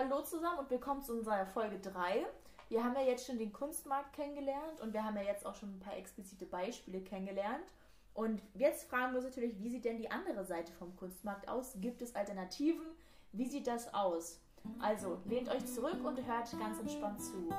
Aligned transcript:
hallo 0.00 0.22
zusammen 0.22 0.60
und 0.60 0.70
willkommen 0.70 1.02
zu 1.02 1.12
unserer 1.12 1.44
Folge 1.44 1.78
3. 1.78 2.24
Wir 2.70 2.82
haben 2.82 2.94
ja 2.94 3.02
jetzt 3.02 3.26
schon 3.26 3.36
den 3.36 3.52
Kunstmarkt 3.52 4.14
kennengelernt 4.14 4.80
und 4.80 4.94
wir 4.94 5.04
haben 5.04 5.14
ja 5.16 5.24
jetzt 5.24 5.44
auch 5.44 5.54
schon 5.54 5.76
ein 5.76 5.78
paar 5.78 5.94
explizite 5.94 6.46
Beispiele 6.46 7.02
kennengelernt. 7.02 7.66
Und 8.14 8.40
jetzt 8.54 8.88
fragen 8.88 9.12
wir 9.12 9.18
uns 9.18 9.26
natürlich, 9.26 9.62
wie 9.62 9.68
sieht 9.68 9.84
denn 9.84 9.98
die 9.98 10.10
andere 10.10 10.42
Seite 10.46 10.72
vom 10.72 10.96
Kunstmarkt 10.96 11.50
aus? 11.50 11.76
Gibt 11.82 12.00
es 12.00 12.14
Alternativen? 12.14 12.86
Wie 13.32 13.46
sieht 13.46 13.66
das 13.66 13.92
aus? 13.92 14.40
Also, 14.78 15.18
lehnt 15.26 15.50
euch 15.50 15.66
zurück 15.66 16.02
und 16.02 16.26
hört 16.26 16.58
ganz 16.58 16.80
entspannt 16.80 17.20
zu. 17.22 17.50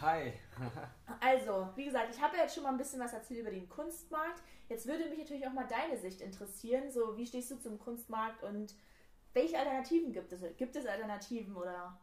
Hi. 0.00 0.32
Also, 1.20 1.68
wie 1.74 1.84
gesagt, 1.84 2.14
ich 2.14 2.22
habe 2.22 2.36
ja 2.36 2.44
jetzt 2.44 2.54
schon 2.54 2.62
mal 2.62 2.70
ein 2.70 2.78
bisschen 2.78 3.00
was 3.00 3.12
erzählt 3.12 3.40
über 3.40 3.50
den 3.50 3.68
Kunstmarkt. 3.68 4.42
Jetzt 4.68 4.86
würde 4.86 5.06
mich 5.10 5.18
natürlich 5.18 5.46
auch 5.46 5.52
mal 5.52 5.66
deine 5.66 5.98
Sicht 5.98 6.22
interessieren. 6.22 6.90
So, 6.90 7.16
wie 7.18 7.26
stehst 7.26 7.50
du 7.50 7.58
zum 7.58 7.78
Kunstmarkt 7.78 8.42
und 8.42 8.74
welche 9.34 9.58
Alternativen 9.58 10.12
gibt 10.12 10.32
es? 10.32 10.40
Gibt 10.56 10.76
es 10.76 10.86
Alternativen 10.86 11.54
oder 11.54 11.98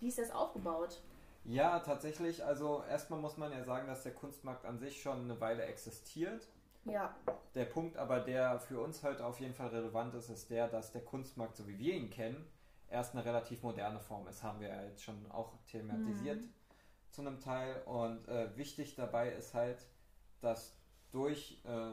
wie 0.00 0.08
ist 0.08 0.18
das 0.18 0.30
aufgebaut? 0.30 1.00
Ja, 1.44 1.80
tatsächlich. 1.80 2.44
Also 2.44 2.84
erstmal 2.88 3.20
muss 3.20 3.36
man 3.36 3.50
ja 3.50 3.64
sagen, 3.64 3.86
dass 3.86 4.02
der 4.02 4.14
Kunstmarkt 4.14 4.66
an 4.66 4.78
sich 4.78 5.00
schon 5.00 5.22
eine 5.22 5.40
Weile 5.40 5.62
existiert. 5.62 6.48
Ja. 6.84 7.14
Der 7.54 7.64
Punkt 7.64 7.96
aber, 7.96 8.20
der 8.20 8.60
für 8.60 8.80
uns 8.80 9.02
heute 9.02 9.24
auf 9.24 9.40
jeden 9.40 9.54
Fall 9.54 9.68
relevant 9.68 10.14
ist, 10.14 10.28
ist 10.28 10.50
der, 10.50 10.68
dass 10.68 10.92
der 10.92 11.04
Kunstmarkt, 11.04 11.56
so 11.56 11.66
wie 11.66 11.78
wir 11.78 11.94
ihn 11.94 12.10
kennen, 12.10 12.46
erst 12.88 13.14
eine 13.14 13.24
relativ 13.24 13.62
moderne 13.62 14.00
Form 14.00 14.26
ist. 14.28 14.42
Haben 14.42 14.60
wir 14.60 14.68
ja 14.68 14.82
jetzt 14.82 15.02
schon 15.02 15.30
auch 15.30 15.54
thematisiert 15.66 16.42
zu 17.12 17.20
einem 17.22 17.38
Teil. 17.40 17.82
Und 17.84 18.26
äh, 18.28 18.56
wichtig 18.56 18.94
dabei 18.96 19.30
ist 19.32 19.54
halt, 19.54 19.86
dass 20.40 20.76
durch, 21.10 21.62
äh, 21.64 21.92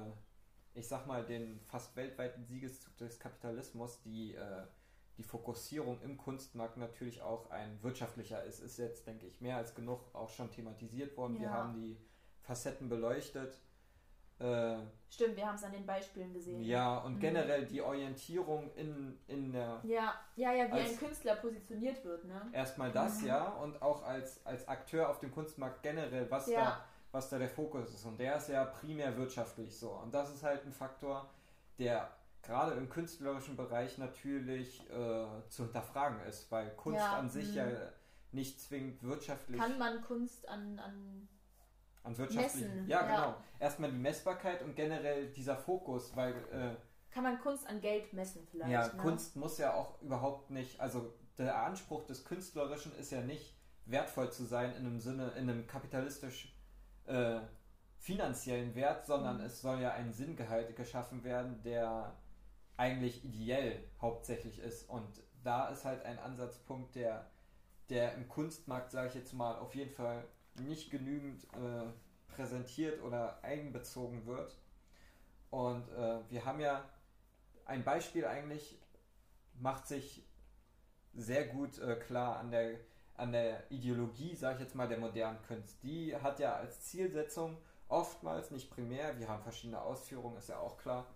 ich 0.74 0.88
sag 0.88 1.06
mal, 1.06 1.26
den 1.26 1.60
fast 1.62 1.96
weltweiten 1.96 2.44
Siegeszug 2.46 2.96
des 2.98 3.20
Kapitalismus 3.20 4.02
die, 4.02 4.34
äh, 4.36 4.64
die 5.18 5.24
Fokussierung 5.24 6.02
im 6.02 6.18
Kunstmarkt 6.18 6.78
natürlich 6.78 7.22
auch 7.22 7.50
ein 7.52 7.82
wirtschaftlicher 7.84 8.44
ist. 8.46 8.60
Ist 8.62 8.78
jetzt, 8.78 9.06
denke 9.06 9.28
ich, 9.28 9.42
mehr 9.42 9.58
als 9.58 9.76
genug 9.76 10.00
auch 10.16 10.30
schon 10.30 10.50
thematisiert 10.50 11.16
worden. 11.18 11.36
Wir 11.40 11.48
Ja. 11.48 11.54
haben 11.54 11.74
die 11.74 11.98
Facetten 12.42 12.88
beleuchtet. 12.90 13.60
Äh, 14.40 14.78
Stimmt, 15.10 15.36
wir 15.38 15.46
haben 15.48 15.56
es 15.56 15.64
an 15.64 15.72
den 15.72 15.86
Beispielen 15.86 16.34
gesehen. 16.34 16.62
ja, 16.62 17.00
und 17.00 17.16
Mhm. 17.16 17.20
generell 17.20 17.66
die 17.66 17.82
Orientierung 17.82 18.72
in, 18.76 19.18
in 19.28 19.52
der. 19.52 19.80
Ja, 19.84 20.14
ja, 20.36 20.54
ja, 20.54 20.68
wie 20.72 20.80
ein 20.80 20.98
Künstler 20.98 21.36
positioniert 21.36 22.04
wird, 22.06 22.26
ne? 22.26 22.48
Erstmal 22.54 22.92
das, 22.92 23.22
Mhm. 23.22 23.28
ja, 23.28 23.50
und 23.56 23.82
auch 23.82 24.04
als, 24.04 24.46
als 24.46 24.68
Akteur 24.68 25.10
auf 25.10 25.20
dem 25.20 25.32
Kunstmarkt 25.32 25.82
generell, 25.84 26.30
was, 26.30 26.48
Ja. 26.48 26.60
da, 26.62 26.86
was 27.12 27.30
da 27.30 27.38
der 27.40 27.50
Fokus 27.50 27.94
ist. 27.94 28.06
Und 28.06 28.20
der 28.20 28.38
ist 28.38 28.50
ja 28.50 28.66
primär 28.66 29.18
wirtschaftlich 29.18 29.78
so. 29.78 29.90
Und 29.92 30.14
das 30.14 30.34
ist 30.34 30.44
halt 30.44 30.64
ein 30.66 30.72
Faktor, 30.74 31.30
der 31.80 32.10
gerade 32.44 32.74
im 32.76 32.88
künstlerischen 32.90 33.58
Bereich 33.58 33.98
natürlich 33.98 34.88
äh, 34.90 35.26
zu 35.50 35.64
hinterfragen 35.64 36.22
ist, 36.22 36.50
weil 36.52 36.70
Kunst 36.76 37.00
Ja, 37.02 37.18
an 37.18 37.30
sich 37.30 37.50
mhm. 37.52 37.58
ja 37.58 37.66
nicht 38.32 38.62
zwingend 38.62 39.04
wirtschaftlich 39.04 39.60
Kann 39.60 39.78
man 39.80 40.02
Kunst 40.04 40.48
an, 40.48 40.78
an 40.80 41.28
an 42.04 42.18
wirtschaftlich. 42.18 42.66
messen, 42.66 42.88
Ja, 42.88 43.02
ja. 43.02 43.16
genau. 43.16 43.36
Erstmal 43.60 43.92
die 43.92 43.98
Messbarkeit 43.98 44.62
und 44.62 44.76
generell 44.76 45.28
dieser 45.32 45.58
Fokus, 45.58 46.16
weil 46.16 46.34
äh, 46.52 46.76
kann 47.14 47.24
man 47.24 47.40
Kunst 47.40 47.68
an 47.68 47.82
Geld 47.82 48.14
messen 48.14 48.48
vielleicht? 48.50 48.72
Ja, 48.72 48.88
ne? 48.88 49.02
Kunst 49.02 49.36
muss 49.36 49.58
ja 49.58 49.74
auch 49.74 50.02
überhaupt 50.02 50.52
nicht, 50.52 50.80
also 50.80 51.14
der 51.38 51.56
Anspruch 51.64 52.06
des 52.06 52.24
Künstlerischen 52.24 52.96
ist 52.96 53.12
ja 53.12 53.22
nicht 53.22 53.58
wertvoll 53.86 54.32
zu 54.32 54.44
sein 54.46 54.72
in 54.76 54.86
einem 54.86 55.00
Sinne, 55.00 55.30
in 55.32 55.50
einem 55.50 55.66
kapitalistisch 55.68 56.56
äh, 57.06 57.40
finanziellen 57.98 58.76
Wert, 58.76 59.06
sondern 59.06 59.38
Mhm. 59.38 59.44
es 59.46 59.62
soll 59.62 59.82
ja 59.82 59.92
ein 59.94 60.14
Sinngehalt 60.14 60.76
geschaffen 60.76 61.24
werden, 61.24 61.62
der 61.64 62.16
eigentlich 62.78 63.26
ideell 63.26 63.84
hauptsächlich 64.00 64.60
ist. 64.60 64.88
Und 64.90 65.22
da 65.44 65.68
ist 65.70 65.84
halt 65.86 66.06
ein 66.06 66.20
Ansatzpunkt, 66.20 66.96
der, 66.96 67.30
der 67.90 68.14
im 68.14 68.30
Kunstmarkt, 68.30 68.92
sage 68.92 69.10
ich 69.10 69.16
jetzt 69.16 69.34
mal, 69.34 69.58
auf 69.58 69.74
jeden 69.76 69.92
Fall 69.92 70.24
nicht 70.56 70.92
genügend 70.92 71.44
äh, 71.54 72.34
präsentiert 72.34 73.02
oder 73.04 73.44
einbezogen 73.44 74.26
wird. 74.26 74.58
Und 75.50 75.90
äh, 75.90 76.20
wir 76.30 76.46
haben 76.46 76.60
ja 76.60 76.88
ein 77.66 77.84
Beispiel 77.84 78.26
eigentlich, 78.26 78.78
macht 79.60 79.88
sich 79.88 80.24
sehr 81.14 81.48
gut 81.48 81.80
äh, 81.80 81.96
klar 81.96 82.38
an 82.38 82.52
der, 82.52 82.80
an 83.16 83.32
der 83.32 83.70
Ideologie, 83.72 84.36
sage 84.36 84.56
ich 84.56 84.62
jetzt 84.62 84.76
mal, 84.76 84.88
der 84.88 85.00
modernen 85.00 85.42
Kunst. 85.48 85.82
Die 85.84 86.16
hat 86.16 86.40
ja 86.40 86.56
als 86.56 86.82
Zielsetzung 86.82 87.58
oftmals, 87.88 88.52
nicht 88.52 88.70
primär, 88.70 89.18
wir 89.20 89.28
haben 89.28 89.42
verschiedene 89.44 89.82
Ausführungen, 89.82 90.38
ist 90.38 90.50
ja 90.50 90.60
auch 90.60 90.78
klar, 90.78 91.08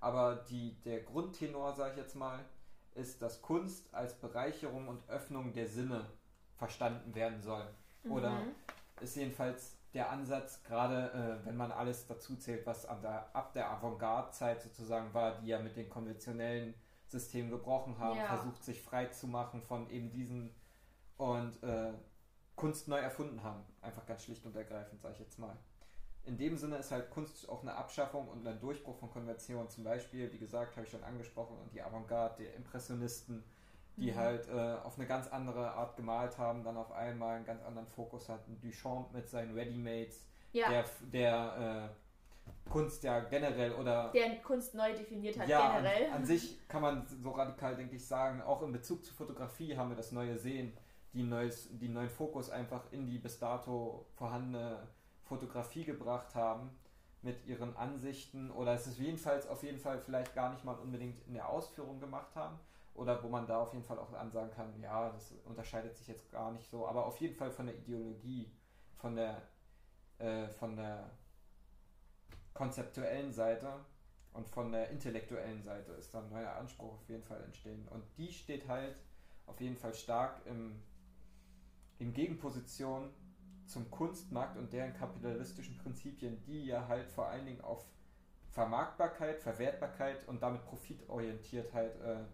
aber 0.00 0.36
die, 0.36 0.74
der 0.84 1.00
Grundtenor, 1.00 1.74
sage 1.74 1.92
ich 1.92 1.98
jetzt 1.98 2.14
mal, 2.14 2.44
ist, 2.94 3.22
dass 3.22 3.42
Kunst 3.42 3.92
als 3.94 4.14
Bereicherung 4.14 4.88
und 4.88 5.08
Öffnung 5.08 5.52
der 5.52 5.66
Sinne 5.66 6.04
verstanden 6.56 7.14
werden 7.14 7.40
soll. 7.40 7.66
Oder 8.08 8.30
Mhm. 8.30 8.54
Ist 9.02 9.16
jedenfalls 9.16 9.76
der 9.94 10.10
Ansatz, 10.10 10.62
gerade 10.64 11.40
äh, 11.42 11.46
wenn 11.46 11.56
man 11.56 11.72
alles 11.72 12.06
dazu 12.06 12.36
zählt, 12.36 12.66
was 12.66 12.82
der, 12.82 13.34
ab 13.34 13.52
der 13.54 13.70
Avantgarde-Zeit 13.70 14.60
sozusagen 14.62 15.12
war, 15.14 15.40
die 15.40 15.46
ja 15.48 15.58
mit 15.60 15.76
den 15.76 15.88
konventionellen 15.88 16.74
Systemen 17.06 17.50
gebrochen 17.50 17.98
haben, 17.98 18.18
Ja. 18.18 18.26
versucht 18.26 18.62
sich 18.62 18.82
frei 18.82 19.06
zu 19.06 19.26
machen 19.26 19.62
von 19.62 19.88
eben 19.88 20.10
diesen 20.10 20.54
und 21.16 21.62
äh, 21.62 21.92
Kunst 22.54 22.86
neu 22.88 22.98
erfunden 22.98 23.42
haben. 23.42 23.64
Einfach 23.80 24.04
ganz 24.04 24.24
schlicht 24.24 24.44
und 24.44 24.54
ergreifend, 24.56 25.00
sage 25.00 25.14
ich 25.14 25.20
jetzt 25.20 25.38
mal. 25.38 25.56
In 26.24 26.36
dem 26.36 26.58
Sinne 26.58 26.76
ist 26.76 26.90
halt 26.92 27.08
Kunst 27.10 27.48
auch 27.48 27.62
eine 27.62 27.74
Abschaffung 27.74 28.28
und 28.28 28.46
ein 28.46 28.60
Durchbruch 28.60 28.98
von 28.98 29.10
Konventionen. 29.10 29.70
Zum 29.70 29.84
Beispiel, 29.84 30.30
wie 30.32 30.38
gesagt, 30.38 30.76
habe 30.76 30.84
ich 30.84 30.90
schon 30.92 31.02
angesprochen, 31.02 31.56
und 31.56 31.72
die 31.72 31.80
Avantgarde, 31.80 32.42
die 32.42 32.46
Impressionisten, 32.46 33.42
die 33.98 34.12
Mhm. 34.12 34.16
halt 34.16 34.48
äh, 34.48 34.76
auf 34.84 34.96
eine 34.96 35.06
ganz 35.06 35.28
andere 35.28 35.72
Art 35.72 35.96
gemalt 35.96 36.38
haben, 36.38 36.62
dann 36.62 36.76
auf 36.76 36.92
einmal 36.92 37.36
einen 37.36 37.44
ganz 37.44 37.62
anderen 37.64 37.86
Fokus 37.88 38.28
hatten. 38.28 38.60
Duchamp 38.60 39.12
mit 39.12 39.28
seinen 39.28 39.54
Readymates, 39.54 40.24
Ja, 40.52 40.68
der, 40.68 40.84
der 41.12 41.90
äh, 41.92 42.70
Kunst 42.70 43.02
ja 43.02 43.20
generell 43.20 43.72
oder 43.72 44.10
der 44.12 44.36
Kunst 44.36 44.74
neu 44.74 44.94
definiert 44.94 45.38
hat 45.38 45.48
ja, 45.48 45.78
generell. 45.78 46.06
An, 46.06 46.12
an 46.12 46.24
sich 46.24 46.58
kann 46.68 46.82
man 46.82 47.06
so 47.06 47.30
radikal, 47.30 47.76
denke 47.76 47.96
ich, 47.96 48.06
sagen, 48.06 48.40
auch 48.42 48.62
in 48.62 48.72
Bezug 48.72 49.04
zur 49.04 49.14
Fotografie 49.14 49.76
haben 49.76 49.90
wir 49.90 49.96
das 49.96 50.12
neue 50.12 50.38
Sehen, 50.38 50.72
die, 51.12 51.24
neues, 51.24 51.68
die 51.78 51.88
neuen 51.88 52.10
Fokus 52.10 52.50
einfach 52.50 52.92
in 52.92 53.06
die 53.06 53.18
bis 53.18 53.38
dato 53.38 54.06
vorhandene 54.14 54.86
Fotografie 55.24 55.84
gebracht 55.84 56.34
haben 56.34 56.70
mit 57.22 57.44
ihren 57.46 57.76
Ansichten 57.76 58.50
oder 58.50 58.74
es 58.74 58.86
ist 58.86 58.98
jedenfalls 58.98 59.48
auf 59.48 59.62
jeden 59.64 59.78
Fall 59.78 59.98
vielleicht 59.98 60.34
gar 60.34 60.52
nicht 60.52 60.64
mal 60.64 60.76
unbedingt 60.76 61.18
in 61.26 61.34
der 61.34 61.48
Ausführung 61.48 61.98
gemacht 61.98 62.36
haben 62.36 62.58
oder 62.98 63.22
wo 63.22 63.28
man 63.28 63.46
da 63.46 63.62
auf 63.62 63.72
jeden 63.72 63.84
Fall 63.84 63.98
auch 63.98 64.12
ansagen 64.12 64.50
kann, 64.50 64.80
ja, 64.80 65.10
das 65.10 65.32
unterscheidet 65.44 65.96
sich 65.96 66.08
jetzt 66.08 66.30
gar 66.30 66.52
nicht 66.52 66.68
so, 66.68 66.86
aber 66.86 67.06
auf 67.06 67.18
jeden 67.20 67.34
Fall 67.34 67.50
von 67.50 67.66
der 67.66 67.76
Ideologie, 67.76 68.50
von 68.96 69.16
der 69.16 69.42
äh, 70.18 70.48
von 70.48 70.76
der 70.76 71.10
konzeptuellen 72.54 73.32
Seite 73.32 73.72
und 74.32 74.48
von 74.48 74.72
der 74.72 74.90
intellektuellen 74.90 75.62
Seite 75.62 75.92
ist 75.92 76.12
dann 76.12 76.24
ein 76.24 76.30
neuer 76.30 76.56
Anspruch 76.56 76.94
auf 76.94 77.08
jeden 77.08 77.22
Fall 77.22 77.42
entstehen. 77.44 77.86
Und 77.88 78.04
die 78.16 78.32
steht 78.32 78.66
halt 78.68 79.00
auf 79.46 79.60
jeden 79.60 79.76
Fall 79.76 79.94
stark 79.94 80.44
im, 80.46 80.82
in 81.98 82.12
Gegenposition 82.12 83.10
zum 83.66 83.90
Kunstmarkt 83.90 84.56
und 84.56 84.72
deren 84.72 84.92
kapitalistischen 84.94 85.78
Prinzipien, 85.78 86.42
die 86.44 86.66
ja 86.66 86.88
halt 86.88 87.08
vor 87.08 87.28
allen 87.28 87.46
Dingen 87.46 87.60
auf 87.60 87.86
Vermarktbarkeit, 88.50 89.38
Verwertbarkeit 89.38 90.26
und 90.26 90.42
damit 90.42 90.64
Profitorientiertheit 90.64 92.00
äh, 92.00 92.24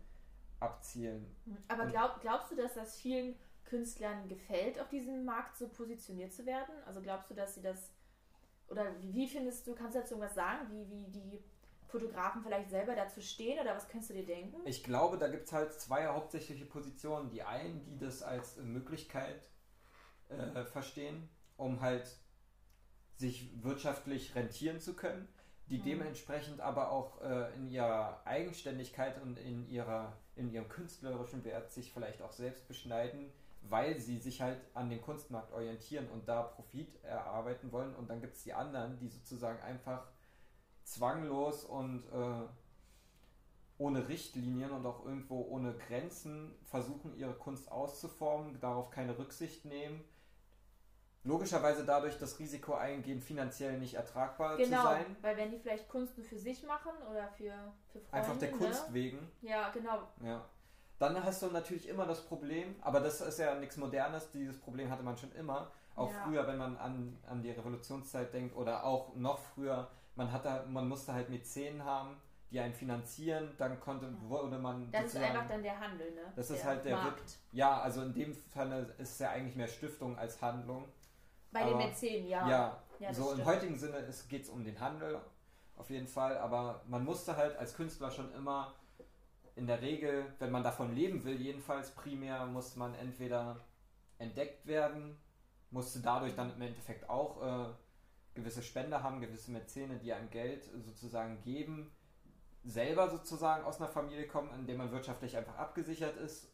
abzielen. 0.65 1.35
Aber 1.69 1.87
glaub, 1.87 2.21
glaubst 2.21 2.51
du, 2.51 2.57
dass 2.57 2.75
das 2.75 2.97
vielen 2.97 3.37
Künstlern 3.65 4.29
gefällt, 4.29 4.81
auf 4.81 4.89
diesem 4.89 5.25
Markt 5.25 5.57
so 5.57 5.69
positioniert 5.69 6.33
zu 6.33 6.45
werden? 6.47 6.75
Also 6.87 7.01
glaubst 7.01 7.31
du, 7.31 7.35
dass 7.35 7.55
sie 7.55 7.63
das 7.63 7.91
oder 8.69 8.99
wie, 8.99 9.13
wie 9.15 9.29
findest 9.29 9.67
du, 9.67 9.75
kannst 9.75 9.95
du 9.95 10.01
dazu 10.01 10.19
was 10.19 10.35
sagen, 10.35 10.67
wie, 10.71 10.91
wie 10.91 11.11
die 11.11 11.45
Fotografen 11.87 12.43
vielleicht 12.43 12.71
selber 12.71 12.95
dazu 12.97 13.21
stehen 13.21 13.59
oder 13.61 13.77
was 13.77 13.89
könntest 13.89 14.11
du 14.11 14.15
dir 14.15 14.27
denken? 14.27 14.57
Ich 14.65 14.83
glaube, 14.83 15.19
da 15.19 15.29
gibt 15.29 15.47
es 15.47 15.53
halt 15.53 15.73
zwei 15.73 16.07
hauptsächliche 16.07 16.65
Positionen. 16.67 17.31
Die 17.31 17.43
einen, 17.43 17.85
die 17.85 17.99
das 17.99 18.23
als 18.23 18.57
Möglichkeit 18.57 19.43
äh, 20.29 20.65
verstehen, 20.65 21.29
um 21.57 21.81
halt 21.81 22.19
sich 23.17 23.63
wirtschaftlich 23.63 24.35
rentieren 24.35 24.81
zu 24.81 24.95
können, 24.95 25.29
die 25.67 25.79
Mhm. 25.79 25.85
dementsprechend 25.85 26.61
aber 26.61 26.91
auch 26.91 27.21
äh, 27.23 27.55
in 27.55 27.69
ihrer 27.69 28.27
Eigenständigkeit 28.27 29.23
und 29.23 29.39
in, 29.39 29.69
ihrer, 29.69 30.17
in 30.37 30.51
ihrem 30.53 30.69
künstlerischen 30.69 31.45
Wert 31.45 31.73
sich 31.73 31.93
vielleicht 31.93 32.23
auch 32.23 32.33
selbst 32.33 32.67
beschneiden, 32.69 33.33
weil 33.63 33.99
sie 34.01 34.19
sich 34.19 34.41
halt 34.41 34.61
an 34.75 34.91
den 34.91 35.01
Kunstmarkt 35.01 35.53
orientieren 35.53 36.09
und 36.09 36.29
da 36.29 36.43
Profit 36.43 37.03
erarbeiten 37.03 37.73
wollen. 37.73 37.95
Und 37.95 38.11
dann 38.11 38.21
gibt 38.21 38.37
es 38.37 38.43
die 38.43 38.53
anderen, 38.53 38.99
die 38.99 39.09
sozusagen 39.09 39.61
einfach 39.63 40.07
zwanglos 40.83 41.65
und 41.65 42.05
äh, 42.13 42.47
ohne 43.79 44.09
Richtlinien 44.09 44.71
und 44.71 44.87
auch 44.87 45.05
irgendwo 45.05 45.43
ohne 45.49 45.75
Grenzen 45.75 46.55
versuchen, 46.65 47.17
ihre 47.17 47.35
Kunst 47.35 47.71
auszuformen, 47.73 48.61
darauf 48.61 48.91
keine 48.91 49.19
Rücksicht 49.19 49.65
nehmen, 49.65 50.05
logischerweise 51.25 51.85
dadurch 51.85 52.19
das 52.19 52.39
Risiko 52.39 52.75
eingehen, 52.75 53.21
finanziell 53.21 53.79
nicht 53.79 53.95
ertragbar 53.95 54.57
genau, 54.57 54.83
zu 54.83 54.83
sein. 54.89 55.17
weil 55.23 55.37
wenn 55.37 55.51
die 55.51 55.59
vielleicht 55.59 55.89
Kunst 55.89 56.17
nur 56.17 56.27
für 56.27 56.39
sich 56.39 56.63
machen 56.65 56.93
oder 57.11 57.29
für, 57.29 57.53
für 57.93 58.01
Freunde, 58.01 58.13
Einfach 58.13 58.39
der 58.39 58.51
ne? 58.53 58.57
Kunst 58.59 58.93
wegen. 58.93 59.19
Ja, 59.41 59.71
genau. 59.71 60.09
Ja. 60.23 60.45
Dann 60.99 61.23
hast 61.25 61.43
du 61.43 61.47
natürlich 61.47 61.89
immer 61.89 62.07
das 62.07 62.21
Problem, 62.25 62.77
aber 62.83 63.01
das 63.01 63.21
ist 63.21 63.39
ja 63.39 63.55
nichts 63.57 63.77
Modernes, 63.77 64.31
dieses 64.31 64.59
Problem 64.61 64.91
hatte 64.91 65.03
man 65.03 65.17
schon 65.17 65.33
immer. 65.33 65.71
Auch 65.97 66.11
Ja. 66.11 66.23
früher, 66.25 66.47
wenn 66.47 66.59
man 66.59 66.77
an, 66.77 67.19
an 67.27 67.43
die 67.43 67.51
Revolutionszeit 67.51 68.33
denkt 68.33 68.55
oder 68.57 68.85
auch 68.85 69.15
noch 69.15 69.39
früher, 69.39 69.89
man 70.17 70.31
hatte, 70.31 70.65
man 70.69 70.89
musste 70.89 71.13
halt 71.15 71.31
Mäzenen 71.31 71.85
haben, 71.85 72.17
die 72.51 72.61
einen 72.61 72.75
finanzieren, 72.75 73.55
dann 73.59 73.81
konnte, 73.81 74.15
wurde 74.29 74.59
man 74.59 74.91
Das 74.93 75.07
ist 75.07 75.17
einfach 75.17 75.49
dann 75.49 75.63
der 75.63 75.79
Handel, 75.79 76.13
ne? 76.13 76.33
Das 76.37 76.51
ist 76.51 76.65
halt 76.65 76.85
der 76.85 76.97
Markt. 76.97 77.39
Ja, 77.53 77.81
also 77.81 78.03
in 78.03 78.13
dem 78.15 78.35
Fall 78.35 78.95
ist 78.99 79.13
es 79.13 79.19
ja 79.19 79.31
eigentlich 79.31 79.57
mehr 79.57 79.67
Stiftung 79.69 80.17
als 80.19 80.41
Handlung. 80.41 80.89
Bei 81.55 81.65
den 81.65 81.75
aber- 81.75 81.87
Mäzenen, 81.87 82.27
ja. 82.27 82.49
Ja, 82.49 82.83
Ja, 82.99 83.09
das 83.09 83.17
so 83.17 83.29
im 83.29 83.33
stimmt. 83.35 83.47
heutigen 83.47 83.79
Sinne 83.79 84.09
geht 84.29 84.43
es 84.43 84.51
um 84.51 84.63
den 84.65 84.79
Handel 84.79 85.21
auf 85.77 85.89
jeden 85.89 86.07
Fall, 86.09 86.37
aber 86.37 86.83
man 86.87 87.05
musste 87.05 87.37
halt 87.37 87.57
als 87.57 87.75
Künstler 87.75 88.11
schon 88.11 88.33
immer 88.35 88.75
in 89.57 89.67
der 89.67 89.81
Regel, 89.81 90.27
wenn 90.41 90.51
man 90.51 90.63
davon 90.65 90.95
leben 90.95 91.25
will, 91.25 91.41
jedenfalls 91.41 91.93
primär, 91.93 92.45
muss 92.47 92.77
man 92.77 92.95
entweder 92.95 93.65
entdeckt 94.19 94.67
werden, 94.67 95.17
musste 95.71 96.01
dadurch 96.01 96.35
dann 96.35 96.53
im 96.55 96.63
Endeffekt 96.63 97.09
auch 97.09 97.43
äh, 97.43 97.67
gewisse 98.35 98.63
Spender 98.63 99.03
haben, 99.03 99.21
gewisse 99.21 99.51
Mäzene, 99.53 99.97
die 99.99 100.13
einem 100.13 100.31
Geld 100.31 100.65
sozusagen 100.85 101.41
geben, 101.43 101.93
selber 102.65 103.09
sozusagen 103.11 103.65
aus 103.65 103.79
einer 103.81 103.89
Familie 103.89 104.27
kommen, 104.27 104.53
in 104.55 104.67
der 104.67 104.77
man 104.77 104.91
wirtschaftlich 104.91 105.37
einfach 105.37 105.57
abgesichert 105.57 106.17
ist. 106.17 106.49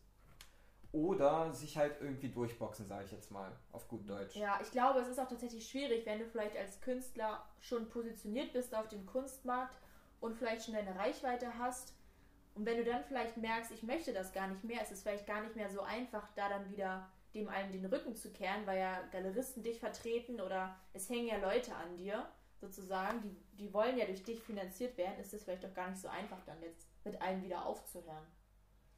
Oder 0.92 1.52
sich 1.52 1.76
halt 1.76 2.00
irgendwie 2.00 2.28
durchboxen, 2.28 2.86
sage 2.86 3.04
ich 3.04 3.12
jetzt 3.12 3.30
mal, 3.30 3.52
auf 3.70 3.86
gut 3.86 4.08
Deutsch. 4.08 4.34
Ja, 4.34 4.58
ich 4.60 4.70
glaube, 4.72 5.00
es 5.00 5.08
ist 5.08 5.20
auch 5.20 5.28
tatsächlich 5.28 5.68
schwierig, 5.68 6.04
wenn 6.04 6.18
du 6.18 6.26
vielleicht 6.26 6.56
als 6.56 6.80
Künstler 6.80 7.44
schon 7.60 7.88
positioniert 7.88 8.52
bist 8.52 8.74
auf 8.74 8.88
dem 8.88 9.06
Kunstmarkt 9.06 9.76
und 10.20 10.34
vielleicht 10.36 10.64
schon 10.64 10.74
deine 10.74 10.96
Reichweite 10.96 11.58
hast. 11.58 11.94
Und 12.54 12.66
wenn 12.66 12.78
du 12.78 12.84
dann 12.84 13.04
vielleicht 13.04 13.36
merkst, 13.36 13.70
ich 13.70 13.84
möchte 13.84 14.12
das 14.12 14.32
gar 14.32 14.48
nicht 14.48 14.64
mehr, 14.64 14.82
ist 14.82 14.90
es 14.90 15.02
vielleicht 15.02 15.26
gar 15.26 15.42
nicht 15.42 15.54
mehr 15.54 15.70
so 15.70 15.80
einfach, 15.82 16.26
da 16.34 16.48
dann 16.48 16.68
wieder 16.70 17.08
dem 17.34 17.48
allen 17.48 17.70
den 17.70 17.86
Rücken 17.86 18.16
zu 18.16 18.32
kehren, 18.32 18.66
weil 18.66 18.80
ja 18.80 19.00
Galeristen 19.12 19.62
dich 19.62 19.78
vertreten 19.78 20.40
oder 20.40 20.76
es 20.92 21.08
hängen 21.08 21.28
ja 21.28 21.36
Leute 21.36 21.74
an 21.76 21.96
dir, 21.96 22.28
sozusagen, 22.60 23.22
die, 23.22 23.36
die 23.56 23.72
wollen 23.72 23.96
ja 23.96 24.04
durch 24.06 24.22
dich 24.22 24.40
finanziert 24.40 24.96
werden, 24.98 25.18
ist 25.20 25.32
es 25.32 25.44
vielleicht 25.44 25.64
doch 25.64 25.72
gar 25.72 25.88
nicht 25.88 26.00
so 26.00 26.08
einfach, 26.08 26.44
dann 26.44 26.60
jetzt 26.62 26.88
mit 27.04 27.20
allen 27.22 27.42
wieder 27.42 27.64
aufzuhören. 27.64 28.26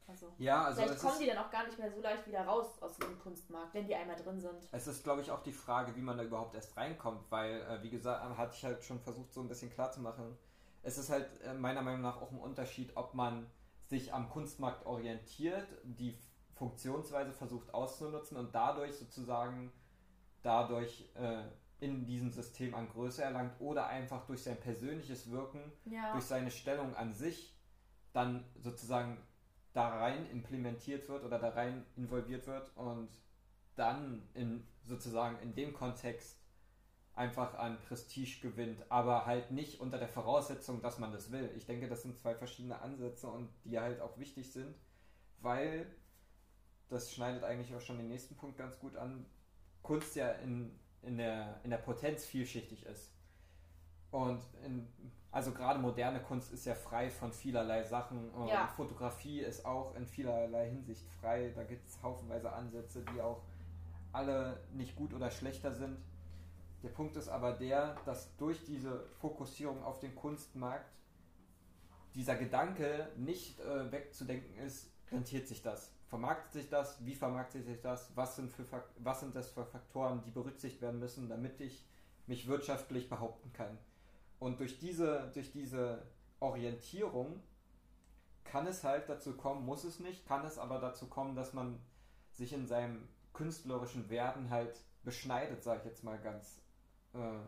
Also, 0.07 0.33
Ja, 0.37 0.65
also 0.65 0.81
vielleicht 0.81 0.99
kommen 0.99 1.19
die 1.19 1.27
dann 1.27 1.37
auch 1.37 1.49
gar 1.49 1.65
nicht 1.65 1.77
mehr 1.79 1.91
so 1.91 2.01
leicht 2.01 2.27
wieder 2.27 2.45
raus 2.45 2.81
aus 2.81 2.97
dem 2.97 3.17
Kunstmarkt, 3.19 3.73
wenn 3.73 3.85
die 3.87 3.95
einmal 3.95 4.15
drin 4.15 4.39
sind. 4.39 4.67
es 4.71 4.87
ist, 4.87 5.03
glaube 5.03 5.21
ich, 5.21 5.31
auch 5.31 5.41
die 5.41 5.53
Frage, 5.53 5.95
wie 5.95 6.01
man 6.01 6.17
da 6.17 6.23
überhaupt 6.23 6.55
erst 6.55 6.75
reinkommt, 6.75 7.31
weil, 7.31 7.61
äh, 7.61 7.81
wie 7.83 7.89
gesagt, 7.89 8.37
hatte 8.37 8.55
ich 8.55 8.63
halt 8.63 8.83
schon 8.83 8.99
versucht, 8.99 9.33
so 9.33 9.41
ein 9.41 9.47
bisschen 9.47 9.71
klarzumachen. 9.71 10.37
Es 10.81 10.97
ist 10.97 11.09
halt 11.09 11.41
äh, 11.41 11.53
meiner 11.53 11.81
Meinung 11.81 12.01
nach 12.01 12.21
auch 12.21 12.31
ein 12.31 12.39
Unterschied, 12.39 12.91
ob 12.95 13.13
man 13.13 13.49
sich 13.87 14.13
am 14.13 14.29
Kunstmarkt 14.29 14.85
orientiert, 14.85 15.67
die 15.83 16.17
Funktionsweise 16.55 17.31
versucht 17.31 17.73
auszunutzen 17.73 18.37
und 18.37 18.53
dadurch 18.53 18.95
sozusagen 18.97 19.71
dadurch 20.41 21.09
äh, 21.15 21.43
in 21.79 22.05
diesem 22.05 22.31
System 22.31 22.75
an 22.75 22.89
Größe 22.89 23.23
erlangt 23.23 23.59
oder 23.59 23.87
einfach 23.87 24.25
durch 24.25 24.43
sein 24.43 24.59
persönliches 24.59 25.31
Wirken 25.31 25.71
Ja. 25.85 26.11
durch 26.13 26.25
seine 26.25 26.51
Stellung 26.51 26.95
an 26.95 27.13
sich 27.13 27.57
dann 28.13 28.45
sozusagen 28.59 29.21
da 29.73 29.89
rein 29.99 30.29
implementiert 30.29 31.09
wird 31.09 31.23
oder 31.23 31.39
da 31.39 31.49
rein 31.49 31.85
involviert 31.95 32.47
wird 32.47 32.71
und 32.77 33.09
dann 33.75 34.21
in 34.33 34.65
sozusagen 34.85 35.39
in 35.39 35.55
dem 35.55 35.73
Kontext 35.73 36.37
einfach 37.15 37.53
an 37.55 37.79
Prestige 37.87 38.39
gewinnt, 38.41 38.83
aber 38.89 39.25
halt 39.25 39.51
nicht 39.51 39.79
unter 39.79 39.97
der 39.97 40.07
Voraussetzung, 40.07 40.81
dass 40.81 40.97
man 40.97 41.11
das 41.11 41.31
will. 41.31 41.51
Ich 41.55 41.65
denke, 41.65 41.87
das 41.87 42.01
sind 42.01 42.17
zwei 42.17 42.35
verschiedene 42.35 42.81
Ansätze 42.81 43.27
und 43.27 43.49
die 43.63 43.79
halt 43.79 44.01
auch 44.01 44.17
wichtig 44.17 44.51
sind, 44.51 44.75
weil 45.39 45.85
das 46.89 47.13
schneidet 47.13 47.43
eigentlich 47.43 47.73
auch 47.75 47.81
schon 47.81 47.97
den 47.97 48.07
nächsten 48.07 48.35
Punkt 48.35 48.57
ganz 48.57 48.79
gut 48.79 48.95
an. 48.95 49.25
Kunst 49.81 50.15
ja 50.15 50.31
in, 50.31 50.79
in, 51.01 51.17
der, 51.17 51.59
in 51.63 51.69
der 51.69 51.77
Potenz 51.77 52.25
vielschichtig 52.25 52.85
ist. 52.85 53.11
Und 54.13 54.43
in, 54.63 54.87
also 55.31 55.51
gerade 55.51 55.79
moderne 55.79 56.21
Kunst 56.21 56.53
ist 56.53 56.65
ja 56.65 56.75
frei 56.75 57.09
von 57.09 57.33
vielerlei 57.33 57.81
Sachen. 57.83 58.29
Und 58.29 58.47
Ja. 58.47 58.67
Fotografie 58.67 59.39
ist 59.39 59.65
auch 59.65 59.95
in 59.95 60.05
vielerlei 60.05 60.69
Hinsicht 60.69 61.03
frei. 61.19 61.51
Da 61.55 61.63
gibt 61.63 61.87
es 61.87 61.99
haufenweise 62.03 62.53
Ansätze, 62.53 63.03
die 63.11 63.19
auch 63.19 63.41
alle 64.11 64.61
nicht 64.71 64.95
gut 64.95 65.15
oder 65.15 65.31
schlechter 65.31 65.73
sind. 65.73 65.97
Der 66.83 66.89
Punkt 66.89 67.15
ist 67.15 67.27
aber 67.27 67.53
der, 67.53 67.95
dass 68.05 68.35
durch 68.37 68.63
diese 68.65 69.07
Fokussierung 69.19 69.83
auf 69.83 69.99
den 69.99 70.13
Kunstmarkt 70.13 70.93
dieser 72.13 72.35
Gedanke 72.35 73.07
nicht 73.17 73.59
äh, 73.61 73.91
wegzudenken 73.91 74.55
ist, 74.59 74.91
rentiert 75.11 75.47
sich 75.47 75.63
das? 75.63 75.91
Vermarktet 76.05 76.51
sich 76.51 76.69
das? 76.69 77.03
Wie 77.03 77.15
vermarktet 77.15 77.65
sich 77.65 77.81
das? 77.81 78.15
Was 78.15 78.35
sind, 78.35 78.51
für, 78.51 78.63
was 78.99 79.21
sind 79.21 79.35
das 79.35 79.49
für 79.49 79.65
Faktoren, 79.65 80.21
die 80.21 80.29
berücksichtigt 80.29 80.83
werden 80.83 80.99
müssen, 80.99 81.29
damit 81.29 81.59
ich 81.61 81.83
mich 82.27 82.45
wirtschaftlich 82.45 83.09
behaupten 83.09 83.51
kann? 83.53 83.79
Und 84.43 84.59
durch 84.59 84.77
diese, 84.77 85.31
durch 85.33 85.53
diese 85.53 86.03
Orientierung 86.41 87.41
kann 88.43 88.67
es 88.67 88.83
halt 88.83 89.07
dazu 89.07 89.37
kommen, 89.37 89.65
muss 89.65 89.85
es 89.85 90.01
nicht, 90.01 90.27
kann 90.27 90.43
es 90.43 90.57
aber 90.57 90.79
dazu 90.79 91.07
kommen, 91.07 91.33
dass 91.33 91.53
man 91.53 91.79
sich 92.33 92.51
in 92.51 92.67
seinem 92.67 93.07
künstlerischen 93.31 94.09
Werden 94.09 94.49
halt 94.49 94.75
beschneidet, 95.03 95.63
sage 95.63 95.79
ich 95.79 95.85
jetzt 95.85 96.03
mal 96.03 96.19
ganz 96.19 96.61
äh, 97.13 97.39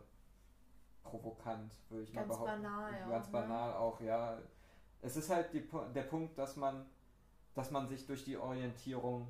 provokant, 1.04 1.74
würde 1.90 2.04
ich 2.04 2.14
Ganz 2.14 2.30
mal 2.30 2.34
behaupten. 2.34 2.64
banal, 2.64 2.94
ja, 2.94 3.10
Ganz 3.10 3.26
ne? 3.26 3.32
banal 3.34 3.74
auch, 3.74 4.00
ja. 4.00 4.38
Es 5.02 5.18
ist 5.18 5.30
halt 5.30 5.52
die, 5.52 5.68
der 5.94 6.04
Punkt, 6.04 6.38
dass 6.38 6.56
man, 6.56 6.86
dass 7.56 7.72
man 7.72 7.90
sich 7.90 8.08
durch 8.08 8.24
die 8.24 8.38
Orientierung 8.38 9.28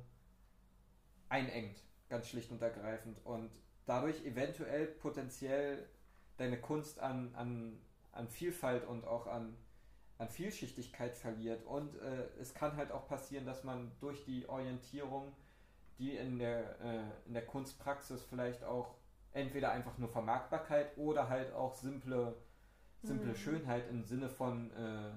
einengt, 1.28 1.82
ganz 2.08 2.28
schlicht 2.28 2.52
und 2.52 2.62
ergreifend. 2.62 3.18
Und 3.26 3.50
dadurch 3.86 4.24
eventuell 4.24 4.86
potenziell 4.86 5.88
deine 6.36 6.60
Kunst 6.60 7.00
an, 7.00 7.34
an, 7.34 7.78
an 8.12 8.28
Vielfalt 8.28 8.86
und 8.86 9.04
auch 9.04 9.26
an, 9.26 9.56
an 10.18 10.28
Vielschichtigkeit 10.28 11.16
verliert. 11.16 11.64
Und 11.66 11.96
äh, 11.96 12.28
es 12.40 12.54
kann 12.54 12.76
halt 12.76 12.92
auch 12.92 13.08
passieren, 13.08 13.46
dass 13.46 13.64
man 13.64 13.92
durch 14.00 14.24
die 14.24 14.48
Orientierung, 14.48 15.32
die 15.98 16.16
in 16.16 16.38
der, 16.38 16.80
äh, 16.80 17.02
in 17.26 17.34
der 17.34 17.44
Kunstpraxis 17.46 18.22
vielleicht 18.22 18.64
auch 18.64 18.94
entweder 19.32 19.72
einfach 19.72 19.98
nur 19.98 20.08
Vermarktbarkeit 20.08 20.96
oder 20.96 21.28
halt 21.28 21.52
auch 21.52 21.74
simple, 21.74 22.34
simple 23.02 23.30
Mhm. 23.30 23.36
Schönheit 23.36 23.88
im 23.90 24.02
Sinne 24.04 24.28
von, 24.28 24.70
äh, 24.72 25.10